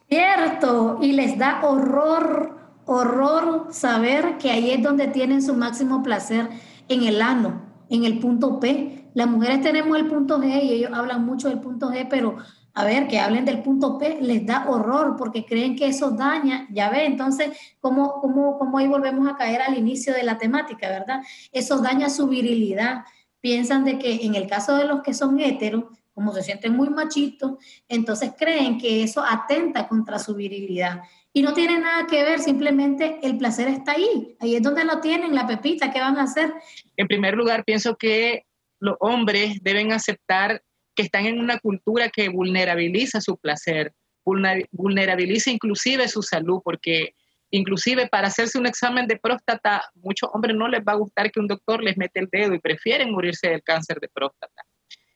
Cierto, 0.08 1.00
y 1.02 1.14
les 1.14 1.38
da 1.38 1.62
horror, 1.64 2.58
horror 2.86 3.68
saber 3.72 4.38
que 4.38 4.52
ahí 4.52 4.72
es 4.72 4.84
donde 4.84 5.08
tienen 5.08 5.42
su 5.42 5.56
máximo 5.56 6.04
placer, 6.04 6.50
en 6.90 7.04
el 7.04 7.22
ano, 7.22 7.62
en 7.90 8.04
el 8.04 8.20
punto 8.20 8.60
P. 8.60 9.10
Las 9.14 9.28
mujeres 9.28 9.62
tenemos 9.62 9.98
el 9.98 10.08
punto 10.08 10.40
G 10.40 10.64
y 10.64 10.74
ellos 10.74 10.92
hablan 10.94 11.26
mucho 11.26 11.50
del 11.50 11.60
punto 11.60 11.90
G, 11.90 12.08
pero 12.10 12.38
a 12.74 12.86
ver, 12.86 13.08
que 13.08 13.20
hablen 13.20 13.46
del 13.46 13.62
punto 13.62 13.98
P, 13.98 14.20
les 14.22 14.46
da 14.46 14.70
horror 14.70 15.16
porque 15.18 15.46
creen 15.46 15.76
que 15.76 15.88
eso 15.88 16.12
daña, 16.12 16.68
ya 16.72 16.90
ve, 16.90 17.06
entonces, 17.06 17.50
¿cómo, 17.80 18.22
cómo, 18.22 18.58
cómo 18.58 18.78
ahí 18.78 18.88
volvemos 18.88 19.28
a 19.28 19.36
caer 19.36 19.62
al 19.62 19.78
inicio 19.78 20.14
de 20.14 20.24
la 20.24 20.38
temática, 20.38 20.90
verdad? 20.90 21.22
Eso 21.52 21.82
daña 21.82 22.10
su 22.10 22.28
virilidad. 22.28 23.04
Piensan 23.42 23.84
de 23.84 23.98
que 23.98 24.26
en 24.26 24.36
el 24.36 24.48
caso 24.48 24.76
de 24.78 24.86
los 24.86 25.02
que 25.02 25.14
son 25.14 25.40
heteros, 25.40 25.86
como 26.14 26.34
se 26.34 26.44
sienten 26.44 26.76
muy 26.76 26.90
machitos, 26.90 27.54
entonces 27.88 28.32
creen 28.38 28.78
que 28.78 29.04
eso 29.04 29.24
atenta 29.28 29.88
contra 29.88 30.20
su 30.20 30.36
virilidad. 30.36 31.02
Y 31.34 31.42
no 31.42 31.54
tiene 31.54 31.80
nada 31.80 32.08
que 32.08 32.24
ver, 32.24 32.40
simplemente 32.40 33.20
el 33.24 33.38
placer 33.38 33.70
está 33.70 33.94
ahí. 33.94 34.36
Ahí 34.40 34.56
es 34.56 34.62
donde 34.62 34.84
lo 34.84 35.00
tienen, 35.00 35.34
la 35.34 35.48
pepita, 35.48 35.92
¿qué 35.92 36.00
van 36.00 36.18
a 36.18 36.24
hacer? 36.24 36.54
En 36.98 37.08
primer 37.08 37.36
lugar, 37.36 37.64
pienso 37.64 37.96
que 37.96 38.46
los 38.80 38.96
hombres 39.00 39.60
deben 39.62 39.94
aceptar 39.94 40.62
que 40.96 41.04
están 41.04 41.26
en 41.26 41.40
una 41.40 41.60
cultura 41.60 42.10
que 42.10 42.30
vulnerabiliza 42.30 43.22
su 43.22 43.38
placer, 43.38 43.94
vulnerabiliza 44.24 45.52
inclusive 45.52 46.08
su 46.08 46.22
salud, 46.22 46.62
porque 46.64 47.16
inclusive 47.50 48.08
para 48.08 48.28
hacerse 48.28 48.58
un 48.58 48.68
examen 48.68 49.08
de 49.08 49.18
próstata, 49.18 49.90
muchos 49.96 50.30
hombres 50.34 50.56
no 50.56 50.68
les 50.68 50.82
va 50.82 50.94
a 50.94 50.98
gustar 50.98 51.32
que 51.32 51.40
un 51.40 51.48
doctor 51.48 51.84
les 51.84 51.98
mete 51.98 52.20
el 52.20 52.30
dedo 52.32 52.54
y 52.54 52.60
prefieren 52.60 53.12
morirse 53.12 53.50
del 53.50 53.64
cáncer 53.64 54.00
de 54.00 54.10
próstata. 54.10 54.64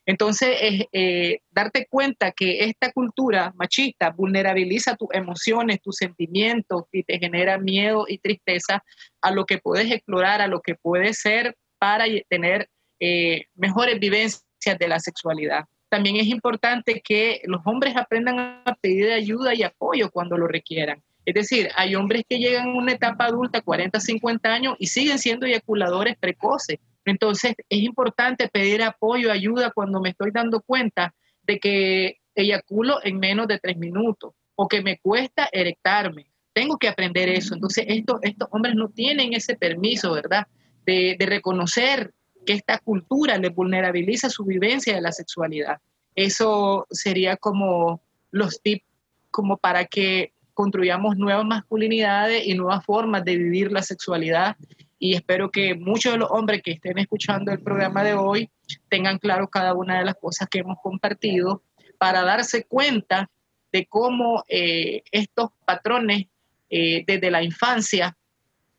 Entonces, 0.07 0.85
eh, 0.91 1.39
darte 1.49 1.87
cuenta 1.89 2.31
que 2.31 2.65
esta 2.65 2.91
cultura 2.91 3.51
machista 3.55 4.11
vulnerabiliza 4.11 4.95
tus 4.95 5.07
emociones, 5.11 5.81
tus 5.81 5.95
sentimientos 5.95 6.83
y 6.91 7.03
te 7.03 7.17
genera 7.17 7.57
miedo 7.57 8.05
y 8.07 8.19
tristeza 8.19 8.83
a 9.21 9.31
lo 9.31 9.45
que 9.45 9.57
puedes 9.57 9.91
explorar, 9.91 10.41
a 10.41 10.47
lo 10.47 10.61
que 10.61 10.75
puedes 10.75 11.19
ser 11.19 11.55
para 11.79 12.05
tener 12.29 12.69
eh, 12.99 13.45
mejores 13.55 13.99
vivencias 13.99 14.44
de 14.73 14.87
la 14.87 14.99
sexualidad. 14.99 15.65
También 15.89 16.15
es 16.15 16.27
importante 16.27 17.01
que 17.01 17.41
los 17.45 17.61
hombres 17.65 17.95
aprendan 17.95 18.39
a 18.65 18.75
pedir 18.81 19.11
ayuda 19.11 19.53
y 19.53 19.63
apoyo 19.63 20.09
cuando 20.09 20.37
lo 20.37 20.47
requieran. 20.47 21.03
Es 21.25 21.35
decir, 21.35 21.69
hay 21.75 21.95
hombres 21.95 22.23
que 22.27 22.39
llegan 22.39 22.69
a 22.69 22.73
una 22.73 22.93
etapa 22.93 23.25
adulta, 23.25 23.61
40, 23.61 23.99
50 23.99 24.53
años, 24.53 24.75
y 24.79 24.87
siguen 24.87 25.19
siendo 25.19 25.45
eyaculadores 25.45 26.17
precoces 26.17 26.79
entonces, 27.05 27.53
es 27.69 27.79
importante 27.83 28.49
pedir 28.49 28.81
apoyo, 28.81 29.31
ayuda 29.31 29.71
cuando 29.71 30.01
me 30.01 30.09
estoy 30.09 30.31
dando 30.31 30.61
cuenta 30.61 31.13
de 31.43 31.59
que 31.59 32.17
eyaculo 32.33 32.99
en 33.03 33.19
menos 33.19 33.47
de 33.47 33.59
tres 33.59 33.77
minutos 33.77 34.33
o 34.55 34.67
que 34.67 34.81
me 34.81 34.97
cuesta 34.97 35.47
erectarme. 35.51 36.31
Tengo 36.53 36.77
que 36.77 36.87
aprender 36.87 37.29
eso. 37.29 37.53
Entonces, 37.53 37.85
estos, 37.87 38.19
estos 38.23 38.47
hombres 38.51 38.75
no 38.75 38.89
tienen 38.89 39.33
ese 39.33 39.55
permiso, 39.55 40.13
¿verdad? 40.13 40.47
De 40.85 41.15
reconocer 41.19 42.11
que 42.45 42.53
esta 42.53 42.79
cultura 42.79 43.37
les 43.37 43.53
vulnerabiliza 43.53 44.29
su 44.29 44.45
vivencia 44.45 44.95
de 44.95 45.01
la 45.01 45.11
sexualidad. 45.11 45.79
Eso 46.15 46.87
sería 46.91 47.35
como 47.37 48.01
los 48.31 48.61
tips 48.61 48.85
como 49.31 49.57
para 49.57 49.85
que 49.85 50.31
construyamos 50.53 51.17
nuevas 51.17 51.45
masculinidades 51.45 52.47
y 52.47 52.53
nuevas 52.53 52.85
formas 52.85 53.25
de 53.25 53.35
vivir 53.35 53.71
la 53.71 53.81
sexualidad 53.81 54.55
y 54.97 55.13
espero 55.13 55.51
que 55.51 55.75
muchos 55.75 56.13
de 56.13 56.19
los 56.19 56.31
hombres 56.31 56.61
que 56.63 56.71
estén 56.71 56.97
escuchando 56.97 57.51
el 57.51 57.59
programa 57.59 58.03
de 58.03 58.13
hoy 58.13 58.49
tengan 58.89 59.19
claro 59.19 59.49
cada 59.49 59.73
una 59.73 59.99
de 59.99 60.05
las 60.05 60.15
cosas 60.15 60.47
que 60.49 60.59
hemos 60.59 60.77
compartido 60.81 61.61
para 61.97 62.23
darse 62.23 62.63
cuenta 62.63 63.29
de 63.71 63.85
cómo 63.87 64.43
eh, 64.47 65.03
estos 65.11 65.49
patrones 65.65 66.27
eh, 66.69 67.03
desde 67.05 67.29
la 67.29 67.43
infancia 67.43 68.17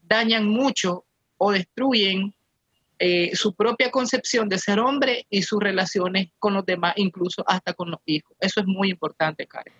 dañan 0.02 0.48
mucho 0.48 1.04
o 1.36 1.52
destruyen 1.52 2.34
eh, 2.98 3.34
su 3.34 3.54
propia 3.54 3.90
concepción 3.90 4.48
de 4.48 4.58
ser 4.58 4.80
hombre 4.80 5.26
y 5.28 5.42
sus 5.42 5.60
relaciones 5.60 6.28
con 6.38 6.54
los 6.54 6.64
demás, 6.64 6.94
incluso 6.96 7.44
hasta 7.46 7.74
con 7.74 7.90
los 7.90 8.00
hijos. 8.06 8.36
Eso 8.40 8.60
es 8.60 8.66
muy 8.66 8.90
importante, 8.90 9.46
Karen. 9.46 9.72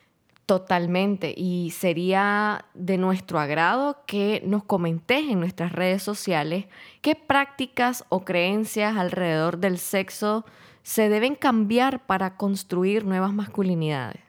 Totalmente. 0.47 1.35
Y 1.37 1.71
sería 1.71 2.67
de 2.75 2.99
nuestro 2.99 3.41
agrado 3.41 4.05
que 4.07 4.43
nos 4.45 4.63
comentes 4.65 5.25
en 5.29 5.41
nuestras 5.41 5.73
redes 5.73 6.05
sociales 6.05 6.67
qué 7.01 7.17
prácticas 7.17 8.05
o 8.11 8.25
creencias 8.25 8.97
alrededor 8.97 9.59
del 9.59 9.79
sexo 9.79 10.45
se 10.85 11.09
deben 11.09 11.35
cambiar 11.35 12.07
para 12.07 12.37
construir 12.37 13.05
nuevas 13.05 13.33
masculinidades. 13.33 14.21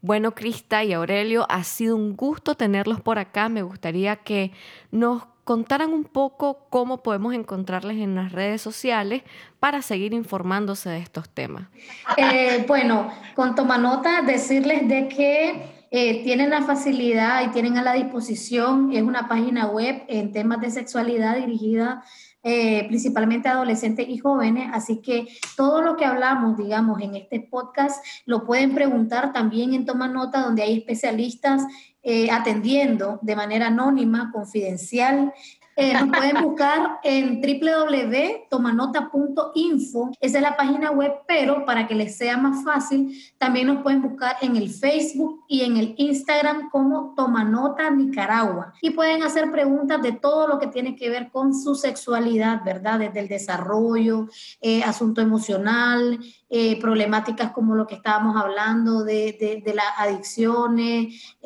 Bueno, 0.00 0.34
Crista 0.34 0.84
y 0.84 0.92
Aurelio, 0.92 1.46
ha 1.48 1.64
sido 1.64 1.96
un 1.96 2.14
gusto 2.14 2.54
tenerlos 2.54 3.00
por 3.00 3.18
acá. 3.18 3.48
Me 3.48 3.62
gustaría 3.62 4.16
que 4.16 4.52
nos 4.92 5.24
contaran 5.44 5.92
un 5.92 6.04
poco 6.04 6.66
cómo 6.70 7.02
podemos 7.02 7.34
encontrarles 7.34 7.98
en 7.98 8.14
las 8.14 8.32
redes 8.32 8.62
sociales 8.62 9.22
para 9.60 9.82
seguir 9.82 10.12
informándose 10.12 10.88
de 10.90 10.98
estos 10.98 11.28
temas. 11.28 11.68
Eh, 12.16 12.64
bueno, 12.66 13.12
con 13.34 13.54
toma 13.54 13.78
nota, 13.78 14.22
decirles 14.22 14.88
de 14.88 15.08
que 15.08 15.86
eh, 15.90 16.24
tienen 16.24 16.50
la 16.50 16.62
facilidad 16.62 17.46
y 17.46 17.50
tienen 17.52 17.76
a 17.78 17.82
la 17.82 17.92
disposición, 17.92 18.92
es 18.92 19.02
una 19.02 19.28
página 19.28 19.66
web 19.66 20.02
en 20.08 20.32
temas 20.32 20.60
de 20.60 20.70
sexualidad 20.70 21.36
dirigida 21.36 22.02
eh, 22.46 22.84
principalmente 22.88 23.48
a 23.48 23.52
adolescentes 23.52 24.06
y 24.06 24.18
jóvenes, 24.18 24.68
así 24.74 25.00
que 25.00 25.26
todo 25.56 25.80
lo 25.80 25.96
que 25.96 26.04
hablamos, 26.04 26.58
digamos, 26.58 27.00
en 27.00 27.14
este 27.14 27.40
podcast, 27.40 28.04
lo 28.26 28.44
pueden 28.44 28.74
preguntar 28.74 29.32
también 29.32 29.72
en 29.72 29.86
Toma 29.86 30.08
Nota, 30.08 30.42
donde 30.42 30.62
hay 30.62 30.76
especialistas 30.76 31.62
eh, 32.04 32.30
atendiendo 32.30 33.18
de 33.22 33.34
manera 33.34 33.68
anónima, 33.68 34.30
confidencial 34.30 35.32
eh, 35.76 35.94
nos 35.94 36.08
pueden 36.08 36.42
buscar 36.42 36.98
en 37.02 37.40
www.tomanota.info, 37.40 40.10
esa 40.20 40.38
es 40.38 40.42
la 40.42 40.56
página 40.56 40.90
web, 40.90 41.12
pero 41.26 41.64
para 41.64 41.86
que 41.86 41.94
les 41.94 42.16
sea 42.16 42.36
más 42.36 42.64
fácil, 42.64 43.18
también 43.38 43.66
nos 43.66 43.82
pueden 43.82 44.02
buscar 44.02 44.36
en 44.40 44.56
el 44.56 44.70
Facebook 44.70 45.44
y 45.48 45.62
en 45.62 45.76
el 45.76 45.94
Instagram 45.96 46.70
como 46.70 47.14
Tomanota 47.16 47.90
Nicaragua. 47.90 48.72
Y 48.80 48.90
pueden 48.90 49.22
hacer 49.22 49.50
preguntas 49.50 50.02
de 50.02 50.12
todo 50.12 50.46
lo 50.46 50.58
que 50.58 50.68
tiene 50.68 50.96
que 50.96 51.10
ver 51.10 51.30
con 51.30 51.54
su 51.54 51.74
sexualidad, 51.74 52.62
¿verdad? 52.64 53.00
Desde 53.00 53.20
el 53.20 53.28
desarrollo, 53.28 54.28
eh, 54.60 54.82
asunto 54.82 55.20
emocional, 55.20 56.18
eh, 56.48 56.80
problemáticas 56.80 57.52
como 57.52 57.74
lo 57.74 57.86
que 57.86 57.96
estábamos 57.96 58.36
hablando 58.36 59.02
de, 59.02 59.36
de, 59.40 59.62
de 59.64 59.74
las 59.74 59.86
adicciones, 59.98 61.36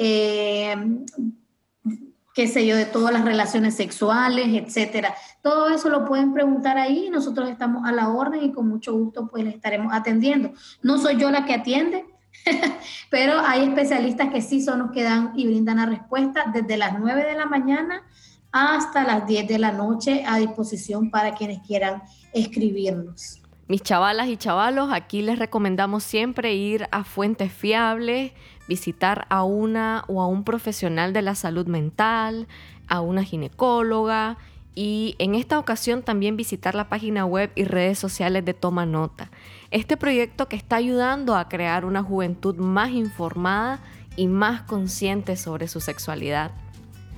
qué 2.38 2.46
sé 2.46 2.64
yo, 2.64 2.76
de 2.76 2.86
todas 2.86 3.12
las 3.12 3.24
relaciones 3.24 3.74
sexuales, 3.74 4.46
etcétera. 4.50 5.12
Todo 5.42 5.70
eso 5.70 5.88
lo 5.88 6.04
pueden 6.04 6.32
preguntar 6.32 6.78
ahí, 6.78 7.10
nosotros 7.10 7.50
estamos 7.50 7.84
a 7.84 7.90
la 7.90 8.10
orden 8.10 8.44
y 8.44 8.52
con 8.52 8.68
mucho 8.68 8.96
gusto 8.96 9.26
pues 9.26 9.42
les 9.42 9.56
estaremos 9.56 9.92
atendiendo. 9.92 10.52
No 10.80 10.98
soy 10.98 11.16
yo 11.16 11.32
la 11.32 11.44
que 11.44 11.54
atiende, 11.54 12.06
pero 13.10 13.40
hay 13.40 13.64
especialistas 13.64 14.28
que 14.28 14.40
sí 14.40 14.62
son 14.62 14.78
los 14.78 14.92
que 14.92 15.02
dan 15.02 15.32
y 15.34 15.48
brindan 15.48 15.78
la 15.78 15.86
respuesta 15.86 16.44
desde 16.54 16.76
las 16.76 16.96
9 16.96 17.24
de 17.24 17.34
la 17.34 17.46
mañana 17.46 18.04
hasta 18.52 19.02
las 19.02 19.26
10 19.26 19.48
de 19.48 19.58
la 19.58 19.72
noche 19.72 20.22
a 20.24 20.36
disposición 20.36 21.10
para 21.10 21.34
quienes 21.34 21.58
quieran 21.66 22.04
escribirnos. 22.32 23.42
Mis 23.66 23.82
chavalas 23.82 24.28
y 24.28 24.36
chavalos, 24.36 24.92
aquí 24.92 25.22
les 25.22 25.40
recomendamos 25.40 26.04
siempre 26.04 26.54
ir 26.54 26.86
a 26.92 27.02
fuentes 27.02 27.52
fiables, 27.52 28.30
visitar 28.68 29.26
a 29.30 29.42
una 29.42 30.04
o 30.06 30.22
a 30.22 30.26
un 30.26 30.44
profesional 30.44 31.12
de 31.12 31.22
la 31.22 31.34
salud 31.34 31.66
mental, 31.66 32.46
a 32.86 33.00
una 33.00 33.24
ginecóloga 33.24 34.38
y 34.74 35.16
en 35.18 35.34
esta 35.34 35.58
ocasión 35.58 36.02
también 36.02 36.36
visitar 36.36 36.76
la 36.76 36.88
página 36.88 37.24
web 37.24 37.50
y 37.56 37.64
redes 37.64 37.98
sociales 37.98 38.44
de 38.44 38.54
Toma 38.54 38.86
Nota. 38.86 39.30
Este 39.72 39.96
proyecto 39.96 40.48
que 40.48 40.54
está 40.54 40.76
ayudando 40.76 41.34
a 41.34 41.48
crear 41.48 41.84
una 41.84 42.02
juventud 42.02 42.54
más 42.56 42.90
informada 42.90 43.80
y 44.14 44.28
más 44.28 44.62
consciente 44.62 45.36
sobre 45.36 45.66
su 45.66 45.80
sexualidad. 45.80 46.52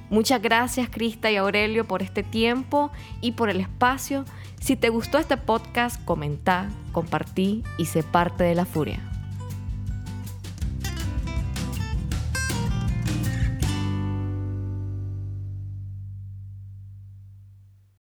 Muchas 0.08 0.40
gracias 0.40 0.88
Crista 0.90 1.30
y 1.30 1.36
Aurelio 1.36 1.86
por 1.86 2.02
este 2.02 2.22
tiempo 2.22 2.90
y 3.20 3.32
por 3.32 3.50
el 3.50 3.60
espacio. 3.60 4.24
Si 4.60 4.74
te 4.74 4.88
gustó 4.88 5.18
este 5.18 5.36
podcast, 5.36 6.02
comenta, 6.04 6.68
compartí 6.92 7.62
y 7.78 7.84
sé 7.84 8.02
parte 8.02 8.44
de 8.44 8.54
la 8.54 8.64
furia. 8.64 9.09